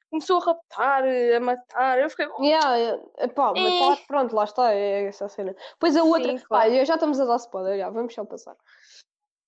Começou 0.09 0.37
a 0.41 0.45
raptar, 0.45 1.03
a 1.05 1.39
matar. 1.39 1.99
Eu 1.99 2.09
fiquei. 2.09 2.27
yeah, 2.41 2.99
é, 3.17 3.27
pá, 3.27 3.53
mas 3.55 3.73
Eh. 3.73 3.79
pá, 3.79 3.97
pronto, 4.07 4.35
lá 4.35 4.43
está, 4.43 4.73
é 4.73 5.03
essa 5.05 5.27
cena. 5.29 5.55
Depois 5.73 5.95
a 5.95 6.03
outra, 6.03 6.31
Sim, 6.37 6.39
pá, 6.49 6.61
claro. 6.65 6.85
já 6.85 6.95
estamos 6.95 7.19
a 7.19 7.25
dar 7.25 7.35
spoiler, 7.37 7.77
já, 7.77 7.89
vamos 7.89 8.13
só 8.13 8.25
passar. 8.25 8.55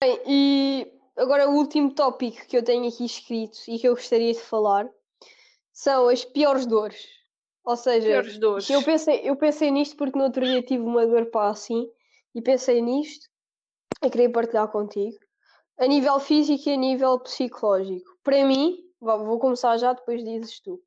Bem, 0.03 0.19
e 0.27 0.93
agora 1.17 1.49
o 1.49 1.53
último 1.55 1.93
tópico 1.93 2.45
que 2.47 2.55
eu 2.57 2.63
tenho 2.63 2.87
aqui 2.87 3.05
escrito 3.05 3.57
e 3.67 3.79
que 3.79 3.87
eu 3.87 3.95
gostaria 3.95 4.33
de 4.33 4.39
falar 4.39 4.87
são 5.73 6.07
as 6.09 6.23
piores 6.25 6.65
dores. 6.65 7.07
Ou 7.63 7.75
seja, 7.75 8.07
Piores 8.07 8.37
dores. 8.39 8.69
eu 8.69 8.83
pensei, 8.83 9.21
eu 9.23 9.35
pensei 9.35 9.69
nisto 9.71 9.95
porque 9.95 10.17
no 10.17 10.25
outro 10.25 10.43
dia 10.45 10.63
tive 10.63 10.83
uma 10.83 11.05
dor 11.05 11.27
para 11.27 11.49
assim 11.49 11.87
e 12.33 12.41
pensei 12.41 12.81
nisto 12.81 13.27
e 14.03 14.09
queria 14.09 14.31
partilhar 14.31 14.67
contigo. 14.67 15.17
A 15.79 15.85
nível 15.87 16.19
físico 16.19 16.69
e 16.69 16.73
a 16.73 16.77
nível 16.77 17.19
psicológico. 17.19 18.17
Para 18.23 18.43
mim, 18.45 18.77
vou 19.01 19.39
começar 19.39 19.77
já, 19.77 19.93
depois 19.93 20.23
dizes 20.23 20.59
tu. 20.59 20.81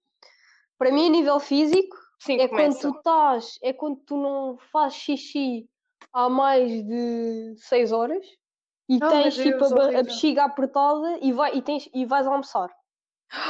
Para 0.78 0.90
mim, 0.92 1.08
a 1.08 1.10
nível 1.10 1.40
físico, 1.40 1.96
Sim, 2.18 2.40
é 2.40 2.48
quando 2.48 2.78
tu 2.78 2.88
estás, 2.90 3.58
é 3.62 3.72
quando 3.72 3.96
tu 4.06 4.16
não 4.16 4.56
fazes 4.72 4.98
xixi 4.98 5.68
há 6.12 6.28
mais 6.28 6.70
de 6.84 7.54
6 7.56 7.92
horas 7.92 8.24
e 8.88 8.98
Oh, 9.02 9.08
tens 9.08 9.34
tipo 9.34 9.64
a, 9.64 9.98
a 9.98 10.02
bexiga 10.02 10.44
apertada 10.44 11.18
e, 11.20 11.32
vai, 11.32 11.56
e, 11.56 11.62
tens, 11.62 11.88
e 11.92 12.04
vais 12.04 12.26
almoçar. 12.26 12.70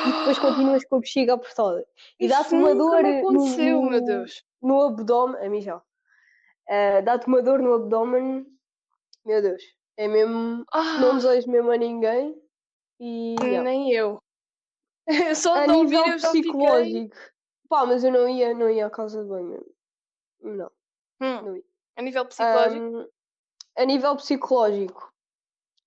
E 0.07 0.12
depois 0.12 0.38
continuas 0.38 0.85
com 0.85 0.96
a 0.96 1.00
bexiga 1.00 1.35
apertada. 1.35 1.87
E 2.18 2.29
dá-te 2.29 2.55
uma 2.55 2.74
dor 2.74 3.03
me 3.03 3.20
no, 3.22 3.29
aconteceu, 3.29 3.83
meu 3.83 4.05
Deus. 4.05 4.44
no 4.62 4.81
abdômen, 4.83 5.44
a 5.44 5.48
mim 5.48 5.61
já. 5.61 5.83
Eh, 6.68 7.03
dá-te 7.03 7.27
uma 7.27 7.42
dor 7.42 7.61
no 7.61 7.74
abdômen, 7.74 8.46
meu 9.24 9.42
Deus, 9.42 9.62
é 9.96 10.09
mesmo, 10.09 10.64
Ah, 10.72 10.98
não 10.98 11.16
desejo 11.16 11.50
mesmo 11.50 11.70
a 11.70 11.77
ninguém. 11.77 12.35
E 13.00 13.35
yeah. 13.40 13.62
Nem 13.62 13.90
eu. 15.07 15.35
Só 15.35 15.55
a 15.57 15.67
de 15.67 15.73
ouvir 15.73 15.95
nível 15.95 16.05
eu 16.07 16.19
já 16.19 16.33
fiquei. 16.33 16.53
psicológico, 16.53 17.17
pá, 17.69 17.87
mas 17.87 18.05
eu 18.05 18.12
não 18.12 18.29
ia, 18.29 18.55
não 18.55 18.71
ia 18.71 18.87
à 18.87 18.90
casa 18.90 19.23
de 19.23 19.29
banho 19.29 19.49
mesmo. 19.49 19.75
Não, 20.40 20.71
Hum, 21.21 21.43
não 21.43 21.57
ia. 21.57 21.64
A 21.97 22.03
nível 22.03 22.27
psicológico. 22.27 22.87
Ahm, 22.87 23.09
a 23.77 23.85
nível 23.85 24.17
psicológico, 24.17 25.12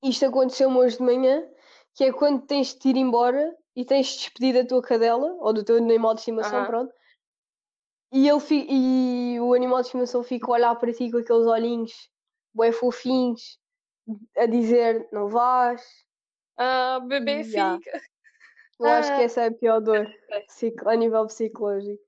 isto 0.03 0.25
aconteceu-me 0.25 0.77
hoje 0.77 0.97
de 0.97 1.03
manhã, 1.03 1.47
que 1.95 2.03
é 2.05 2.13
quando 2.13 2.45
tens 2.45 2.73
de 2.73 2.79
te 2.79 2.89
ir 2.89 2.97
embora 2.97 3.55
e 3.75 3.85
tens 3.85 4.07
de 4.07 4.17
despedir 4.19 4.53
da 4.53 4.65
tua 4.67 4.81
cadela, 4.81 5.33
ou 5.39 5.53
do 5.53 5.63
teu 5.63 5.77
animal 5.77 6.13
de 6.13 6.21
estimação, 6.21 6.59
Aham. 6.59 6.65
pronto. 6.65 6.93
E, 8.11 8.27
ele 8.27 8.39
fi- 8.39 8.65
e 8.69 9.39
o 9.39 9.53
animal 9.53 9.81
de 9.81 9.87
estimação 9.87 10.23
fica 10.23 10.47
a 10.47 10.51
olhar 10.53 10.75
para 10.75 10.93
ti 10.93 11.11
com 11.11 11.17
aqueles 11.17 11.45
olhinhos 11.45 12.09
bué 12.53 12.71
fofinhos, 12.71 13.59
a 14.37 14.45
dizer 14.45 15.07
não 15.11 15.27
vás. 15.27 15.83
Ah, 16.57 16.99
bebê 17.01 17.43
Yeah. 17.43 17.77
fica. 17.77 18.01
Eu 18.79 18.85
acho 18.87 19.09
que 19.09 19.21
Ah. 19.21 19.23
essa 19.23 19.41
é 19.43 19.47
a 19.47 19.53
pior 19.53 19.79
dor 19.81 20.07
a 20.85 20.95
nível 20.95 21.25
psicológico. 21.27 22.03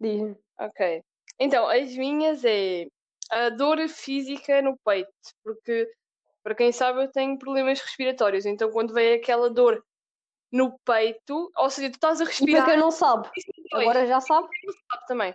Diz-me. 0.00 0.36
Ok. 0.58 1.02
Então, 1.38 1.68
as 1.68 1.94
minhas 1.96 2.44
é 2.44 2.86
a 3.30 3.48
dor 3.50 3.78
física 3.88 4.60
no 4.62 4.76
peito, 4.84 5.10
porque 5.42 5.88
Para 6.44 6.56
quem 6.56 6.72
sabe, 6.72 7.04
eu 7.04 7.10
tenho 7.12 7.38
problemas 7.38 7.80
respiratórios, 7.80 8.44
então 8.46 8.70
quando 8.72 8.92
vem 8.94 9.14
aquela 9.14 9.48
dor 9.48 9.84
no 10.52 10.78
peito, 10.84 11.50
ou 11.56 11.70
seja, 11.70 11.90
tu 11.90 11.94
estás 11.94 12.20
a 12.20 12.24
E 12.24 12.26
para 12.26 12.32
respirar. 12.32 12.66
quem 12.66 12.76
não 12.78 12.90
sabe, 12.90 13.30
agora 13.74 14.06
já 14.06 14.20
sabe. 14.20 14.48
sabe 14.90 15.06
também. 15.06 15.34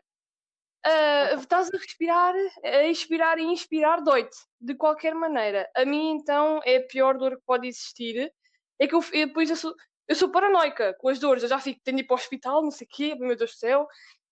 Ah, 0.85 1.33
estás 1.35 1.69
a 1.73 1.77
respirar, 1.77 2.35
a 2.63 2.83
expirar 2.85 3.39
e 3.39 3.43
inspirar 3.43 4.01
dói-te, 4.01 4.37
de 4.61 4.75
qualquer 4.75 5.15
maneira. 5.15 5.69
A 5.75 5.85
mim, 5.85 6.11
então, 6.11 6.59
é 6.65 6.77
a 6.77 6.87
pior 6.87 7.17
dor 7.17 7.37
que 7.37 7.43
pode 7.45 7.67
existir. 7.67 8.31
É 8.79 8.87
que 8.87 8.95
eu 8.95 9.01
depois 9.01 9.49
eu 9.49 9.55
sou, 9.55 9.73
eu 10.07 10.15
sou 10.15 10.29
paranoica 10.31 10.93
com 10.95 11.09
as 11.09 11.19
dores, 11.19 11.43
eu 11.43 11.49
já 11.49 11.59
fico, 11.59 11.81
tenho 11.83 11.97
de 11.97 12.03
ir 12.03 12.07
para 12.07 12.13
o 12.15 12.17
hospital, 12.17 12.61
não 12.63 12.71
sei 12.71 12.85
o 12.85 12.89
quê, 12.89 13.15
meu 13.15 13.35
Deus 13.35 13.51
do 13.51 13.57
céu. 13.57 13.87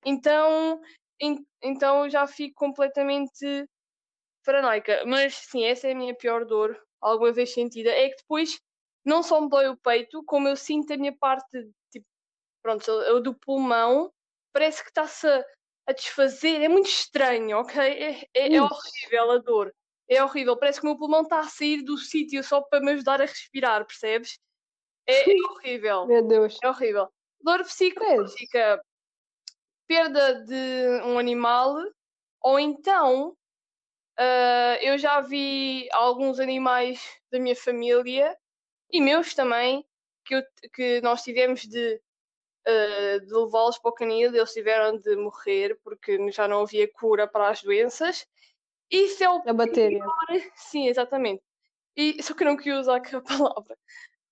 Então, 0.05 0.79
en- 1.19 1.45
então 1.61 2.05
eu 2.05 2.09
já 2.09 2.25
fico 2.27 2.55
completamente 2.55 3.67
paranoica. 4.45 5.03
Mas 5.05 5.35
sim, 5.35 5.63
essa 5.65 5.87
é 5.87 5.91
a 5.91 5.95
minha 5.95 6.15
pior 6.15 6.45
dor, 6.45 6.79
alguma 7.01 7.31
vez 7.31 7.53
sentida. 7.53 7.89
É 7.91 8.09
que 8.09 8.17
depois 8.17 8.59
não 9.03 9.21
só 9.23 9.41
me 9.41 9.49
dói 9.49 9.67
o 9.67 9.77
peito, 9.77 10.23
como 10.23 10.47
eu 10.47 10.55
sinto 10.55 10.93
a 10.93 10.97
minha 10.97 11.15
parte, 11.15 11.45
tipo, 11.91 12.05
pronto, 12.61 12.89
eu 12.89 13.21
do 13.21 13.33
pulmão, 13.35 14.11
parece 14.53 14.83
que 14.83 14.89
está-se 14.89 15.27
a, 15.27 15.45
a 15.87 15.93
desfazer. 15.93 16.61
É 16.61 16.67
muito 16.69 16.87
estranho, 16.89 17.57
ok? 17.59 17.81
É, 17.81 18.21
é, 18.33 18.53
é 18.55 18.61
horrível 18.61 19.31
a 19.31 19.37
dor. 19.39 19.73
É 20.07 20.23
horrível. 20.23 20.57
Parece 20.57 20.79
que 20.79 20.85
o 20.85 20.89
meu 20.89 20.97
pulmão 20.97 21.23
está 21.23 21.39
a 21.39 21.47
sair 21.49 21.81
do 21.83 21.97
sítio 21.97 22.43
só 22.43 22.61
para 22.61 22.79
me 22.79 22.91
ajudar 22.93 23.21
a 23.21 23.25
respirar, 23.25 23.85
percebes? 23.85 24.37
É, 25.07 25.31
é 25.31 25.35
horrível. 25.51 26.05
Meu 26.07 26.27
Deus. 26.27 26.57
É 26.63 26.69
horrível. 26.69 27.07
Dor 27.41 27.63
psicológica, 27.63 28.81
perda 29.87 30.43
de 30.45 31.01
um 31.05 31.19
animal, 31.19 31.75
ou 32.41 32.59
então 32.59 33.35
ah, 34.17 34.77
eu 34.81 34.97
já 34.97 35.21
vi 35.21 35.87
alguns 35.91 36.39
animais 36.39 37.19
da 37.31 37.39
minha 37.39 37.55
família 37.55 38.37
e 38.91 39.01
meus 39.01 39.33
também, 39.33 39.85
que, 40.23 40.35
eu- 40.35 40.43
que 40.73 41.01
nós 41.01 41.23
tivemos 41.23 41.61
de, 41.61 42.01
ah, 42.65 43.19
de 43.19 43.33
levá-los 43.33 43.77
para 43.77 43.89
o 43.91 43.93
canil, 43.93 44.33
eles 44.33 44.53
tiveram 44.53 44.97
de 44.97 45.15
morrer 45.15 45.77
porque 45.83 46.31
já 46.31 46.47
não 46.47 46.61
havia 46.63 46.91
cura 46.91 47.27
para 47.27 47.49
as 47.49 47.61
doenças. 47.61 48.27
Isso 48.89 49.23
é 49.23 49.29
o 49.29 49.41
A 49.47 49.53
bater. 49.53 49.99
Sim, 50.55 50.87
exatamente. 50.87 51.43
E, 51.95 52.21
só 52.21 52.33
que 52.33 52.43
eu 52.43 52.47
não 52.47 52.57
queria 52.57 52.79
usar 52.79 52.97
aquela 52.97 53.21
palavra. 53.53 53.77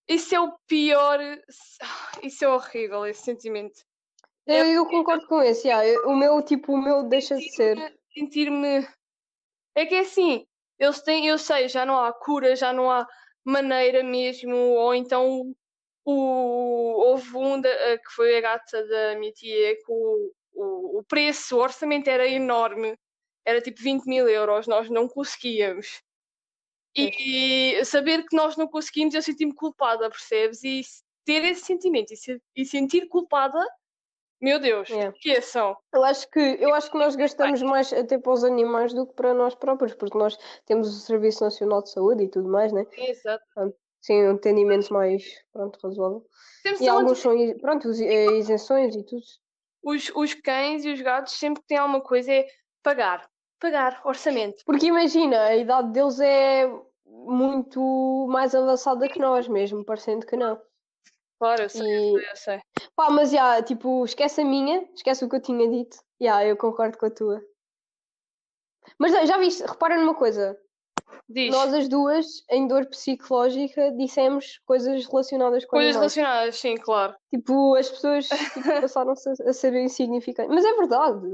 Isso 0.08 0.36
é 0.36 0.40
o 0.40 0.54
pior. 0.68 1.20
Isso 2.22 2.44
é 2.44 2.48
horrível, 2.50 3.06
esse 3.06 3.24
sentimento. 3.24 3.80
Eu, 4.46 4.66
eu 4.66 4.86
concordo 4.88 5.26
com 5.28 5.42
esse. 5.42 5.70
Eu- 5.70 6.10
o 6.10 6.16
meu, 6.16 6.42
tipo, 6.42 6.74
o 6.74 6.82
meu 6.82 7.04
deixa 7.04 7.36
de 7.36 7.50
ser. 7.52 7.78
Sentir-me. 8.14 8.88
É 9.76 9.86
que 9.86 9.96
é 9.96 10.00
assim, 10.00 10.46
eles 10.78 11.02
têm, 11.02 11.28
eu 11.28 11.38
sei, 11.38 11.68
já 11.68 11.86
não 11.86 12.00
há 12.00 12.14
cura, 12.14 12.56
já 12.56 12.72
não 12.72 12.92
há 12.92 13.08
maneira 13.44 14.04
mesmo, 14.04 14.56
ou 14.56 14.94
então 14.94 15.54
o, 16.06 16.14
houve 17.08 17.36
um 17.38 17.60
da- 17.60 17.70
eh, 17.70 17.98
que 17.98 18.12
foi 18.12 18.38
a 18.38 18.42
gata 18.42 18.86
da 18.88 19.16
minha 19.18 19.32
tia 19.32 19.76
que 19.76 19.84
o, 19.88 20.32
o, 20.54 21.00
o 21.00 21.04
preço, 21.06 21.58
o 21.58 21.60
orçamento 21.62 22.08
era 22.08 22.28
enorme, 22.28 22.96
era 23.46 23.60
tipo 23.62 23.82
20 23.82 24.06
mil 24.06 24.28
euros, 24.30 24.68
nós 24.68 24.90
não 24.90 25.08
conseguíamos. 25.08 26.02
E 26.96 27.84
saber 27.86 28.24
que 28.26 28.36
nós 28.36 28.56
não 28.56 28.68
conseguimos, 28.68 29.14
eu 29.16 29.22
senti-me 29.22 29.54
culpada, 29.54 30.10
percebes? 30.10 30.64
E 30.64 30.82
ter 31.26 31.44
esse 31.46 31.66
sentimento 31.66 32.12
e, 32.14 32.18
se- 32.18 32.42
e 32.56 32.66
sentir 32.66 33.08
culpada, 33.08 33.60
meu 34.42 34.60
Deus, 34.60 34.90
É. 34.92 35.08
esqueçam. 35.10 35.76
Eu 35.94 36.04
acho 36.04 36.30
que 36.30 36.40
eu 36.40 36.74
acho 36.74 36.92
que 36.92 36.98
nós 36.98 37.16
gastamos 37.16 37.62
mais 37.62 37.92
até 37.94 38.18
para 38.18 38.32
os 38.34 38.44
animais 38.44 38.94
do 38.94 39.08
que 39.08 39.14
para 39.14 39.34
nós 39.34 39.56
próprios, 39.56 39.94
porque 39.94 40.18
nós 40.18 40.38
temos 40.66 40.88
o 40.90 41.00
Serviço 41.00 41.44
Nacional 41.44 41.82
de 41.82 41.92
Saúde 41.92 42.24
e 42.26 42.30
tudo 42.30 42.50
mais, 42.50 42.72
né? 42.74 42.86
Exato. 42.98 43.44
Sim, 44.02 44.22
um 44.24 44.32
entendimento 44.34 44.92
mais 44.94 45.24
pronto, 45.54 45.80
razoável. 45.82 46.26
Temos 46.62 46.82
E 46.82 46.90
alguns 46.90 47.20
são 47.20 47.34
pronto, 47.60 47.88
os- 47.88 48.02
eh, 48.02 48.38
isenções 48.38 48.94
e 48.98 49.04
tudo. 49.06 49.22
os, 49.82 50.12
os 50.14 50.34
cães 50.34 50.84
e 50.84 50.92
os 50.92 51.00
gatos 51.02 51.34
sempre 51.34 51.62
que 51.62 51.68
têm 51.70 51.78
alguma 51.78 52.02
coisa 52.02 52.34
é 52.34 52.46
pagar. 52.84 53.30
Pagar, 53.64 54.02
orçamento. 54.04 54.62
Porque 54.66 54.88
imagina, 54.88 55.42
a 55.44 55.56
idade 55.56 55.94
deles 55.94 56.20
é 56.20 56.70
muito 57.06 58.28
mais 58.30 58.54
avançada 58.54 59.08
que 59.08 59.18
nós 59.20 59.48
mesmo, 59.48 59.86
parecendo 59.86 60.26
que 60.26 60.36
não. 60.36 60.62
Claro, 61.40 61.62
eu 61.64 61.70
sei, 61.70 61.82
E 61.88 62.30
eu 62.30 62.36
sei. 62.36 62.60
pá, 62.94 63.10
mas 63.10 63.32
já, 63.32 63.64
tipo, 63.64 64.04
esquece 64.04 64.42
a 64.42 64.46
minha, 64.46 64.86
esquece 64.94 65.24
o 65.24 65.30
que 65.30 65.38
eu 65.38 65.42
tinha 65.42 65.66
dito. 65.70 65.96
Já, 66.20 66.44
eu 66.46 66.58
concordo 66.58 66.98
com 66.98 67.06
a 67.06 67.10
tua. 67.10 67.42
Mas 69.00 69.14
já- 69.28 69.38
viste, 69.38 69.64
repara 69.64 69.98
numa 69.98 70.14
coisa. 70.16 70.58
Diz. 71.30 71.50
Nós 71.50 71.74
as 71.74 71.88
duas, 71.88 72.26
em 72.50 72.68
dor 72.68 72.86
psicológica, 72.88 73.92
dissemos 73.92 74.60
coisas 74.66 75.06
relacionadas 75.08 75.64
com 75.64 75.72
Coisas 75.78 75.96
animais. 75.96 76.16
relacionadas, 76.16 76.56
sim, 76.58 76.76
claro. 76.76 77.16
Tipo, 77.34 77.76
as 77.76 77.90
pessoas 77.90 78.28
tipo, 78.28 78.60
passaram-se 78.90 79.30
a, 79.42 79.54
ser 79.54 79.74
insignificantes. 79.76 80.54
Mas 80.54 80.66
é 80.66 80.74
verdade. 80.74 81.26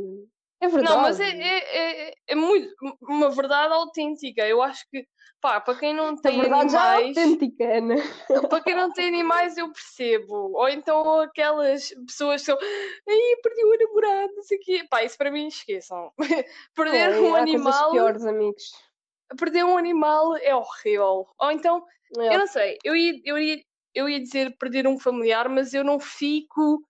É 0.61 0.67
verdade. 0.67 0.95
Não, 0.95 1.01
mas 1.01 1.19
é, 1.19 1.29
é, 1.29 2.09
é, 2.09 2.13
é 2.27 2.35
muito 2.35 2.73
uma 3.01 3.29
verdade 3.29 3.73
autêntica. 3.73 4.45
Eu 4.45 4.61
acho 4.61 4.83
que, 4.91 5.05
pá, 5.39 5.61
para 5.61 5.79
quem 5.79 5.93
não 5.93 6.15
tem 6.15 6.39
verdade 6.41 6.73
já 6.73 6.95
é 6.95 6.97
animais, 6.97 7.17
autêntica, 7.17 7.63
Ana. 7.63 7.95
para 8.49 8.63
quem 8.63 8.75
não 8.75 8.91
tem 8.91 9.07
animais, 9.07 9.57
eu 9.57 9.71
percebo. 9.71 10.51
Ou 10.53 10.67
então 10.67 11.21
aquelas 11.21 11.89
pessoas 12.05 12.41
que 12.41 12.45
são, 12.47 12.57
ai, 12.61 13.35
perdi 13.41 13.63
o 13.63 13.77
namorado, 13.77 14.33
não 14.35 14.43
sei 14.43 14.57
o 14.57 14.61
quê. 14.61 14.85
Pá, 14.89 15.03
isso 15.03 15.17
para 15.17 15.31
mim 15.31 15.47
esqueçam. 15.47 16.11
Perder 16.75 17.11
É, 17.13 17.19
um 17.19 17.35
há 17.35 17.39
animal, 17.39 17.91
piores, 17.91 18.25
amigos. 18.25 18.63
perder 19.37 19.63
um 19.63 19.77
animal 19.77 20.35
é 20.37 20.53
horrível. 20.55 21.25
Ou 21.39 21.51
então 21.51 21.85
É. 22.17 22.35
Eu 22.35 22.39
não 22.39 22.47
sei, 22.47 22.77
eu 22.83 22.95
ia, 22.95 23.13
eu, 23.23 23.37
ia, 23.37 23.63
eu 23.93 24.09
ia 24.09 24.19
dizer 24.19 24.57
perder 24.57 24.87
um 24.87 24.99
familiar, 24.99 25.47
mas 25.47 25.73
eu 25.73 25.83
não 25.83 25.99
fico 25.99 26.81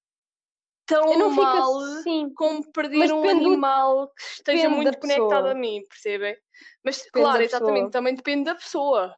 tão 0.89 1.13
Eu 1.13 1.19
não 1.19 1.29
fico 1.29 1.41
mal 1.43 1.79
assim. 1.79 2.33
como 2.33 2.71
perder 2.71 3.13
um 3.13 3.21
depende 3.21 3.43
do- 3.43 3.47
animal 3.51 4.07
que 4.09 4.21
esteja 4.23 4.69
muito 4.69 4.99
conectado 4.99 5.47
a 5.47 5.53
mim, 5.53 5.83
percebem? 5.87 6.35
Mas 6.83 6.97
Depende 6.97 7.11
claro, 7.25 7.41
exatamente, 7.43 7.91
também 7.91 8.15
depende 8.15 8.43
da 8.45 8.55
pessoa. 8.55 9.15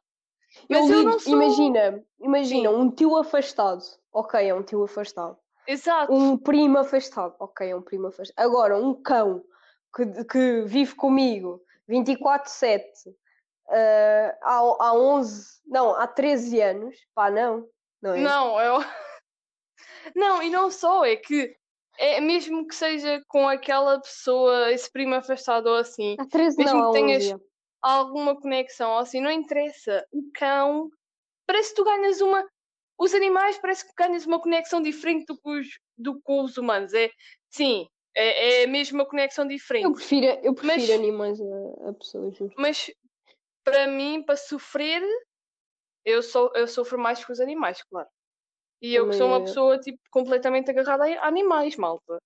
Eu 0.68 0.80
Mas 0.82 0.90
eu 0.90 1.02
não 1.02 1.18
sou- 1.18 1.32
imagina, 1.32 2.04
imagina, 2.20 2.68
Sim. 2.70 2.76
um 2.76 2.90
tio 2.90 3.16
afastado. 3.16 3.82
Ok, 4.12 4.38
é 4.46 4.54
um 4.54 4.62
tio 4.62 4.84
afastado. 4.84 5.36
Exato. 5.66 6.12
Um 6.12 6.36
primo 6.36 6.78
afastado. 6.78 7.34
Ok, 7.40 7.68
é 7.70 7.74
um 7.74 7.80
primo 7.82 8.08
afastado. 8.08 8.34
Agora, 8.44 8.76
um 8.76 8.94
cão 8.94 9.42
que, 9.96 10.24
que 10.24 10.62
vive 10.66 10.94
comigo 10.94 11.62
24-7 11.88 12.82
ah, 13.70 14.36
há, 14.42 14.56
há 14.88 14.92
11, 14.94 15.46
não, 15.66 15.94
há 15.94 16.06
13 16.06 16.60
anos. 16.60 16.96
Pá, 17.14 17.30
não. 17.30 17.66
Não 18.02 18.12
é? 18.14 18.20
Não, 18.20 18.60
eu. 18.60 18.78
Não, 20.16 20.42
e 20.42 20.50
não 20.50 20.70
só, 20.70 21.04
é 21.04 21.14
que 21.16 21.56
é 21.98 22.20
mesmo 22.20 22.66
que 22.66 22.74
seja 22.74 23.22
com 23.28 23.48
aquela 23.48 24.00
pessoa, 24.00 24.70
esse 24.72 24.90
primo 24.90 25.14
afastado 25.14 25.66
ou 25.66 25.76
assim, 25.76 26.16
13 26.30 26.56
mesmo 26.58 26.78
não, 26.78 26.92
que 26.92 26.98
11. 26.98 27.06
tenhas- 27.06 27.24
já. 27.24 27.38
alguma 27.82 28.40
conexão, 28.40 28.90
ou 28.92 28.98
assim, 28.98 29.20
não 29.20 29.30
interessa. 29.30 30.06
O 30.12 30.22
cão, 30.34 30.88
parece 31.46 31.70
que 31.70 31.76
tu 31.76 31.84
ganhas 31.84 32.20
uma. 32.20 32.46
Os 32.98 33.14
animais 33.14 33.58
parece 33.58 33.84
que 33.86 33.92
ganhas 33.96 34.26
uma 34.26 34.40
conexão 34.40 34.80
diferente 34.80 35.24
do 35.26 35.36
que 35.36 35.48
os, 35.48 35.66
do 35.98 36.14
que 36.16 36.20
com 36.22 36.42
os 36.42 36.56
humanos. 36.56 36.92
É, 36.94 37.10
sim, 37.50 37.86
é, 38.14 38.62
é 38.62 38.66
mesmo 38.66 38.98
uma 38.98 39.06
conexão 39.08 39.44
Eu 39.44 39.48
diferente. 39.48 39.92
prefiro, 39.94 40.26
eu 40.42 40.54
prefiro 40.54 40.80
Mas- 40.80 40.90
animais 40.90 41.40
a, 41.40 41.88
a 41.88 41.92
pessoas. 41.94 42.36
Mas 42.56 42.90
para 43.64 43.86
mim, 43.88 44.22
para 44.24 44.36
sofrer, 44.36 45.02
eu, 46.04 46.22
sou, 46.22 46.50
eu 46.54 46.66
sofro 46.68 46.98
mais 46.98 47.24
que 47.24 47.32
os 47.32 47.40
animais, 47.40 47.82
claro. 47.90 48.08
E 48.82 48.94
eu 48.94 49.08
que 49.08 49.14
sou 49.16 49.28
uma 49.28 49.36
é. 49.38 49.40
pessoa 49.40 49.78
tipo, 49.78 49.98
completamente 50.10 50.70
agarrada 50.70 51.04
a 51.04 51.26
animais, 51.28 51.76
malta. 51.76 52.18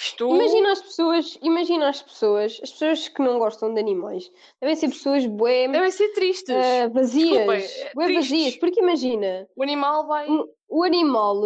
Estou. 0.00 0.36
Imagina 0.36 0.70
as 0.72 0.80
pessoas, 0.80 1.38
imagina 1.42 1.88
as 1.88 2.00
pessoas, 2.00 2.60
as 2.62 2.70
pessoas 2.70 3.08
que 3.08 3.20
não 3.20 3.38
gostam 3.40 3.74
de 3.74 3.80
animais. 3.80 4.30
Devem 4.60 4.76
ser 4.76 4.88
pessoas 4.90 5.26
bué, 5.26 5.66
Devem 5.66 5.90
ser 5.90 6.12
tristes. 6.12 6.54
ah, 6.54 6.88
vazias, 6.88 7.30
Desculpem, 7.30 7.64
é 7.64 7.94
bué 7.94 8.04
tristes. 8.06 8.30
vazias. 8.30 8.56
Porque 8.58 8.80
imagina, 8.80 9.48
O 9.56 9.62
animal 9.64 10.06
vai. 10.06 10.30
o, 10.30 10.48
o 10.68 10.84
animal 10.84 11.42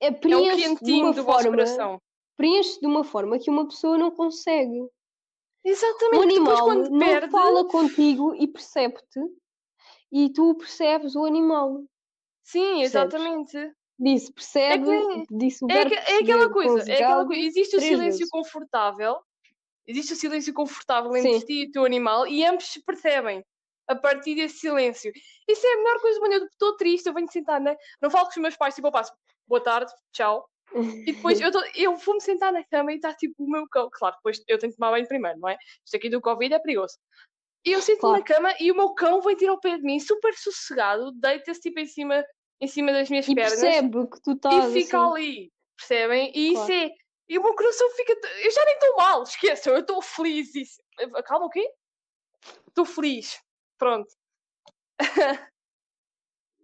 é 0.00 0.06
É 0.06 0.08
o 0.08 0.14
preenche 0.14 0.56
de 0.56 0.62
quentinho 0.62 1.06
uma 1.08 1.14
forma, 1.22 1.50
coração. 1.50 2.00
preenche 2.38 2.80
de 2.80 2.86
uma 2.86 3.04
forma 3.04 3.38
que 3.38 3.50
uma 3.50 3.66
pessoa 3.68 3.98
não 3.98 4.10
consegue. 4.10 4.80
O 4.80 4.90
Exatamente. 5.68 6.10
Depois, 6.10 6.24
animal 6.24 6.64
quando 6.64 6.90
não 6.90 6.98
perde. 6.98 7.30
fala 7.30 7.64
contigo 7.68 8.34
e 8.34 8.48
percebe-te 8.48 9.20
e 10.10 10.32
tu 10.32 10.54
percebes 10.54 11.14
o 11.14 11.26
animal. 11.26 11.84
Sim, 12.44 12.78
Percebes? 12.80 13.12
Disse, 14.02 14.32
percebe, 14.32 14.84
que- 14.86 15.26
disse 15.36 15.62
o 15.64 15.70
É, 15.70 15.84
que- 15.84 15.94
é 15.94 16.18
aquela 16.20 16.50
coisa, 16.50 16.90
é 16.90 16.94
aquela 16.94 17.26
coisa. 17.26 17.40
Existe 17.42 17.76
o 17.76 17.80
silêncio 17.80 18.18
vezes. 18.20 18.30
confortável, 18.30 19.20
existe 19.86 20.14
o 20.14 20.16
silêncio 20.16 20.54
confortável 20.54 21.14
entre 21.16 21.38
Sim. 21.40 21.46
ti 21.46 21.52
e 21.52 21.66
o 21.66 21.70
teu 21.72 21.84
animal 21.84 22.26
e 22.26 22.44
ambos 22.44 22.64
se 22.64 22.82
percebem 22.82 23.44
a 23.86 23.94
partir 23.94 24.34
desse 24.36 24.58
silêncio. 24.60 25.12
Isso 25.46 25.66
é 25.66 25.72
a 25.74 25.76
melhor 25.76 26.00
coisa, 26.00 26.20
mano. 26.20 26.34
Eu 26.34 26.44
estou 26.46 26.76
triste, 26.76 27.06
eu 27.06 27.12
venho 27.12 27.30
sentar, 27.30 27.60
né? 27.60 27.76
Não 28.00 28.10
falo 28.10 28.24
com 28.24 28.30
os 28.30 28.36
meus 28.38 28.56
pais, 28.56 28.74
tipo, 28.74 28.86
eu 28.88 28.92
passo, 28.92 29.12
boa 29.46 29.60
tarde, 29.62 29.92
tchau. 30.12 30.48
E 30.74 31.12
depois 31.12 31.38
eu, 31.44 31.50
tô- 31.52 31.64
eu 31.74 31.96
vou-me 31.96 32.20
sentar 32.22 32.52
na 32.52 32.64
cama 32.64 32.92
e 32.92 32.96
está 32.96 33.12
tipo 33.12 33.34
o 33.44 33.50
meu 33.50 33.68
cão. 33.68 33.90
Claro, 33.92 34.16
depois 34.16 34.42
eu 34.48 34.58
tenho 34.58 34.72
que 34.72 34.78
tomar 34.78 34.92
banho 34.92 35.06
primeiro, 35.08 35.38
não 35.38 35.48
é? 35.48 35.58
Isto 35.84 35.96
aqui 35.96 36.08
do 36.08 36.20
Covid 36.22 36.54
é 36.54 36.58
perigoso. 36.58 36.96
E 37.66 37.72
eu 37.72 37.80
na 37.80 37.96
Claro. 37.98 38.24
cama 38.24 38.54
e 38.58 38.72
o 38.72 38.74
meu 38.76 38.94
cão 38.94 39.20
vem 39.20 39.36
tirar 39.36 39.52
o 39.52 39.60
pé 39.60 39.76
de 39.76 39.82
mim, 39.82 40.00
super 40.00 40.32
sossegado, 40.34 41.12
deita-se 41.12 41.60
tipo 41.60 41.78
em 41.80 41.86
cima, 41.86 42.24
em 42.60 42.66
cima 42.66 42.92
das 42.92 43.08
minhas 43.08 43.26
E 43.28 43.34
pernas 43.34 43.60
percebe 43.60 44.08
que 44.08 44.20
tu 44.22 44.30
e 44.30 44.34
estás 44.34 44.72
fica 44.72 44.98
assim. 45.00 45.12
ali, 45.12 45.52
percebem? 45.76 46.32
E 46.34 46.52
Claro. 46.52 46.72
isso 46.72 46.72
é. 46.72 46.90
E 47.28 47.38
o 47.38 47.42
meu 47.42 47.54
coração 47.54 47.88
fica. 47.92 48.12
Eu 48.42 48.50
já 48.50 48.64
nem 48.64 48.74
estou 48.74 48.96
mal, 48.96 49.22
esqueçam, 49.24 49.72
eu 49.74 49.80
estou 49.80 50.02
feliz. 50.02 50.54
Isso... 50.54 50.82
Calma, 51.24 51.46
o 51.46 51.50
quê? 51.50 51.68
Estou 52.68 52.84
feliz. 52.84 53.40
Pronto. 53.78 54.08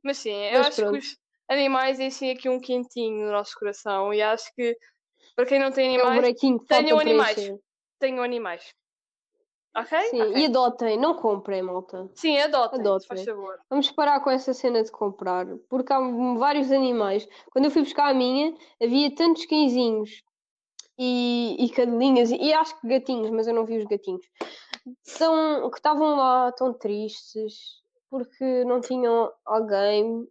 Mas 0.02 0.18
sim, 0.18 0.32
eu 0.46 0.58
Mas 0.58 0.68
acho 0.68 0.76
pronto. 0.82 0.92
que 0.92 0.98
os 0.98 1.16
animais 1.48 1.98
enchem 2.00 2.30
aqui 2.30 2.48
um 2.48 2.60
quentinho 2.60 3.26
no 3.26 3.32
nosso 3.32 3.58
coração 3.58 4.12
e 4.12 4.22
acho 4.22 4.52
que 4.54 4.76
para 5.34 5.46
quem 5.46 5.58
não 5.58 5.70
tem 5.72 5.96
É 5.96 6.00
animais, 6.00 6.20
buraquinho 6.20 6.58
que 6.60 6.66
tenham 6.66 6.98
animais. 6.98 7.50
tenham 7.98 8.22
animais. 8.22 8.74
Ok? 9.76 10.00
Sim, 10.10 10.22
Ok. 10.22 10.38
e 10.38 10.46
adotem, 10.46 10.98
não 10.98 11.14
comprem, 11.14 11.62
malta. 11.62 12.08
Sim, 12.14 12.38
adotem, 12.38 12.80
Adotem. 12.80 13.08
faz 13.08 13.24
favor. 13.24 13.58
Vamos 13.68 13.90
parar 13.90 14.20
com 14.20 14.30
essa 14.30 14.54
cena 14.54 14.82
de 14.82 14.90
comprar, 14.90 15.46
porque 15.68 15.92
há 15.92 16.00
vários 16.38 16.72
animais. 16.72 17.28
Quando 17.50 17.66
eu 17.66 17.70
fui 17.70 17.82
buscar 17.82 18.08
a 18.10 18.14
minha, 18.14 18.54
havia 18.82 19.14
tantos 19.14 19.44
cãezinhos 19.44 20.22
e, 20.98 21.56
e 21.62 21.68
cadelinhas, 21.70 22.30
e 22.30 22.52
acho 22.54 22.80
que 22.80 22.88
gatinhos, 22.88 23.30
mas 23.30 23.46
eu 23.46 23.54
não 23.54 23.66
vi 23.66 23.76
os 23.76 23.84
gatinhos, 23.84 24.24
tão, 25.18 25.70
que 25.70 25.76
estavam 25.76 26.16
lá 26.16 26.52
tão 26.52 26.72
tristes 26.72 27.82
porque 28.08 28.64
não 28.64 28.80
tinham 28.80 29.30
alguém 29.44 30.26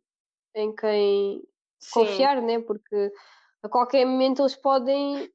em 0.55 0.75
quem 0.75 1.43
Sim. 1.79 1.91
confiar, 1.91 2.41
né? 2.41 2.60
Porque 2.62 3.12
a 3.62 3.69
qualquer 3.69 4.05
momento 4.05 4.41
eles 4.41 4.55
podem, 4.55 5.29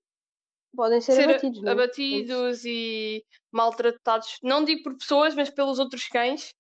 podem 0.77 1.01
ser, 1.01 1.13
Ser 1.13 1.31
abatidos, 1.31 1.63
né? 1.63 1.71
abatidos 1.73 2.65
e 2.65 3.25
maltratados, 3.53 4.39
não 4.43 4.65
digo 4.65 4.83
por 4.83 4.97
pessoas, 4.97 5.35
mas 5.35 5.51
pelos 5.51 5.79
outros 5.79 6.07
cães, 6.09 6.55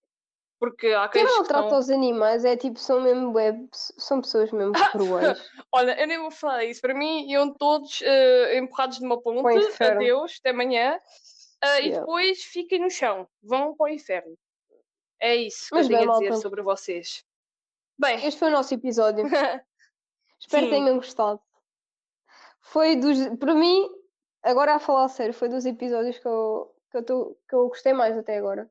porque 0.58 0.88
há 0.88 1.08
Quem 1.08 1.22
cães 1.22 1.32
que 1.32 1.38
maltrata 1.38 1.68
são... 1.70 1.78
os 1.78 1.90
animais 1.90 2.44
é 2.44 2.56
tipo, 2.56 2.78
são 2.78 3.00
mesmo 3.00 3.32
web, 3.32 3.68
são 3.72 4.20
pessoas 4.20 4.50
mesmo 4.52 4.72
cruéis. 4.92 5.50
Olha, 5.72 5.98
eu 6.00 6.06
nem 6.06 6.18
vou 6.18 6.30
falar 6.30 6.64
isso. 6.64 6.80
Para 6.80 6.92
mim, 6.94 7.30
iam 7.30 7.52
todos 7.54 8.02
eh, 8.02 8.58
empurrados 8.58 8.98
de 8.98 9.04
uma 9.06 9.20
ponte. 9.22 9.82
Adeus, 9.82 10.36
até 10.40 10.50
amanhã. 10.50 10.98
Ah, 11.62 11.78
e 11.80 11.84
Yeah. 11.88 12.00
depois 12.00 12.42
fiquem 12.42 12.78
no 12.80 12.90
chão. 12.90 13.28
Vão 13.42 13.74
para 13.76 13.84
o 13.90 13.94
inferno. 13.94 14.34
É 15.20 15.34
isso 15.36 15.68
que 15.68 15.74
Mas 15.74 15.88
eu 15.90 15.96
tenho 15.96 16.00
bem, 16.00 16.08
a 16.10 16.12
dizer 16.18 16.30
malta. 16.30 16.42
sobre 16.42 16.62
vocês. 16.62 17.22
Bem, 17.98 18.24
Este 18.26 18.38
foi 18.38 18.48
o 18.48 18.52
nosso 18.52 18.72
episódio. 18.74 19.24
Espero 20.40 20.66
que 20.66 20.72
tenham 20.72 20.96
gostado. 20.96 21.40
Foi 22.62 22.96
dos. 22.96 23.18
Para 23.38 23.54
mim, 23.54 23.88
agora 24.42 24.74
a 24.74 24.79
falar 24.79 25.09
sério, 25.09 25.35
foi 25.35 25.48
dos 25.48 25.66
episódios 25.66 26.18
que 26.18 26.26
eu, 26.26 26.74
que 26.90 26.96
eu, 26.98 27.05
tô- 27.05 27.37
que 27.48 27.55
eu 27.55 27.68
gostei 27.68 27.92
mais 27.92 28.16
até 28.16 28.38
agora. 28.38 28.70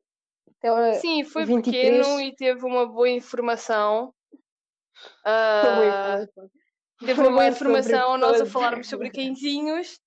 Até 0.58 0.70
agora 0.70 0.94
sim, 0.96 1.24
foi 1.24 1.46
23. 1.46 2.06
pequeno 2.06 2.22
e 2.22 2.36
teve 2.36 2.66
uma 2.66 2.86
boa 2.86 3.10
informação. 3.10 4.14
informação. 5.26 6.52
teve 7.00 7.14
Foi 7.16 7.24
uma 7.26 7.32
boa 7.32 7.48
informação 7.48 8.18
nós 8.18 8.42
a 8.42 8.46
falarmos 8.46 8.88
sobre 8.88 9.10
cãezinhos 9.10 10.00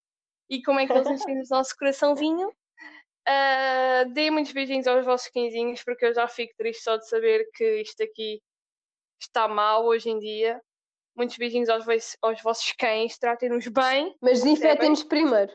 e 0.51 0.63
como 0.63 0.81
é 0.81 0.87
que 0.87 0.93
eles 0.93 1.09
enchem 1.09 1.41
o 1.41 1.45
nosso 1.51 1.77
coraçãozinho. 1.77 2.53
Ah, 3.27 4.05
Deem 4.13 4.31
muitos 4.31 4.53
beijinhos 4.53 4.87
aos 4.87 5.05
vossos 5.05 5.29
cãezinhos, 5.29 5.83
porque 5.85 6.05
eu 6.07 6.15
já 6.15 6.27
fico 6.29 6.55
triste 6.57 6.83
só 6.83 6.97
de 6.97 7.09
saber 7.09 7.49
que 7.55 7.81
isto 7.81 8.03
aqui 8.03 8.43
está 9.21 9.47
mal 9.49 9.85
hoje 9.87 10.11
em 10.11 10.19
dia. 10.19 10.61
Muitos 11.15 11.37
beijinhos 11.37 11.69
aos, 11.69 11.85
aos 12.23 12.43
vossos 12.43 12.73
cães, 12.73 13.19
tratem-nos 13.19 13.67
bem. 13.69 14.17
Mas 14.21 14.43
desinfetem-nos 14.43 15.03
primeiro. 15.05 15.53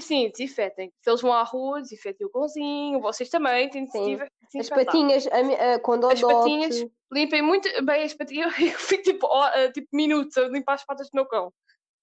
Sim, 0.00 0.30
desinfetem. 0.30 0.90
Se 1.02 1.10
eles 1.10 1.20
vão 1.20 1.32
à 1.32 1.42
rua, 1.42 1.82
desinfetem 1.82 2.26
o 2.26 2.30
cãozinho, 2.30 3.00
vocês 3.00 3.28
também 3.28 3.68
têm 3.68 3.84
de 3.84 3.90
Sim. 3.90 4.18
As 4.58 4.70
patinhas, 4.70 5.26
a 5.26 5.74
a- 5.74 5.78
quando 5.80 6.06
As 6.08 6.18
adote, 6.22 6.34
patinhas, 6.34 6.86
limpem 7.12 7.42
muito 7.42 7.68
bem 7.84 8.02
as 8.04 8.14
patinhas. 8.14 8.54
Eu 8.58 8.78
fico 8.78 9.02
tipo, 9.02 9.26
ah, 9.26 9.70
tipo 9.72 9.88
minutos 9.92 10.36
a 10.38 10.48
limpar 10.48 10.74
as 10.74 10.84
patas 10.86 11.08
do 11.10 11.14
meu 11.16 11.26
cão. 11.26 11.52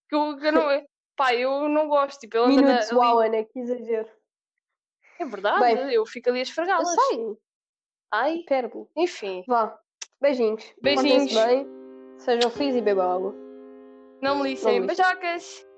Que 0.10 0.16
eu, 0.16 0.38
eu 0.40 0.52
não, 0.52 0.62
pá, 1.16 1.34
eu 1.34 1.68
não 1.70 1.88
gosto. 1.88 2.20
Tipo, 2.20 2.38
na- 2.40 2.48
minutos, 2.48 2.90
ali- 2.92 3.00
uau, 3.00 3.20
Ana, 3.20 3.44
que 3.46 3.60
exagero. 3.60 4.10
É 5.20 5.26
verdade, 5.26 5.60
Bem, 5.62 5.94
eu 5.94 6.06
fico 6.06 6.30
ali 6.30 6.40
a 6.40 6.42
Eu 6.42 6.44
esfregá-las. 6.44 6.90
sei, 6.94 7.38
Ai, 8.12 8.44
pérola. 8.48 8.86
enfim, 8.98 9.44
Vá, 9.48 9.80
beijinhos. 10.20 10.64
Beijinhos. 10.82 11.32
Bem, 12.26 12.42
sejam 12.42 12.50
felizes 12.50 12.82
e 12.82 12.84
bebam 12.84 13.12
água. 13.12 13.36
não 14.22 14.38
me 14.38 14.50
lixem. 14.50 14.80
Não 14.80 14.82
me 14.82 14.88
lixem. 14.88 14.88
Beijocas! 14.88 15.71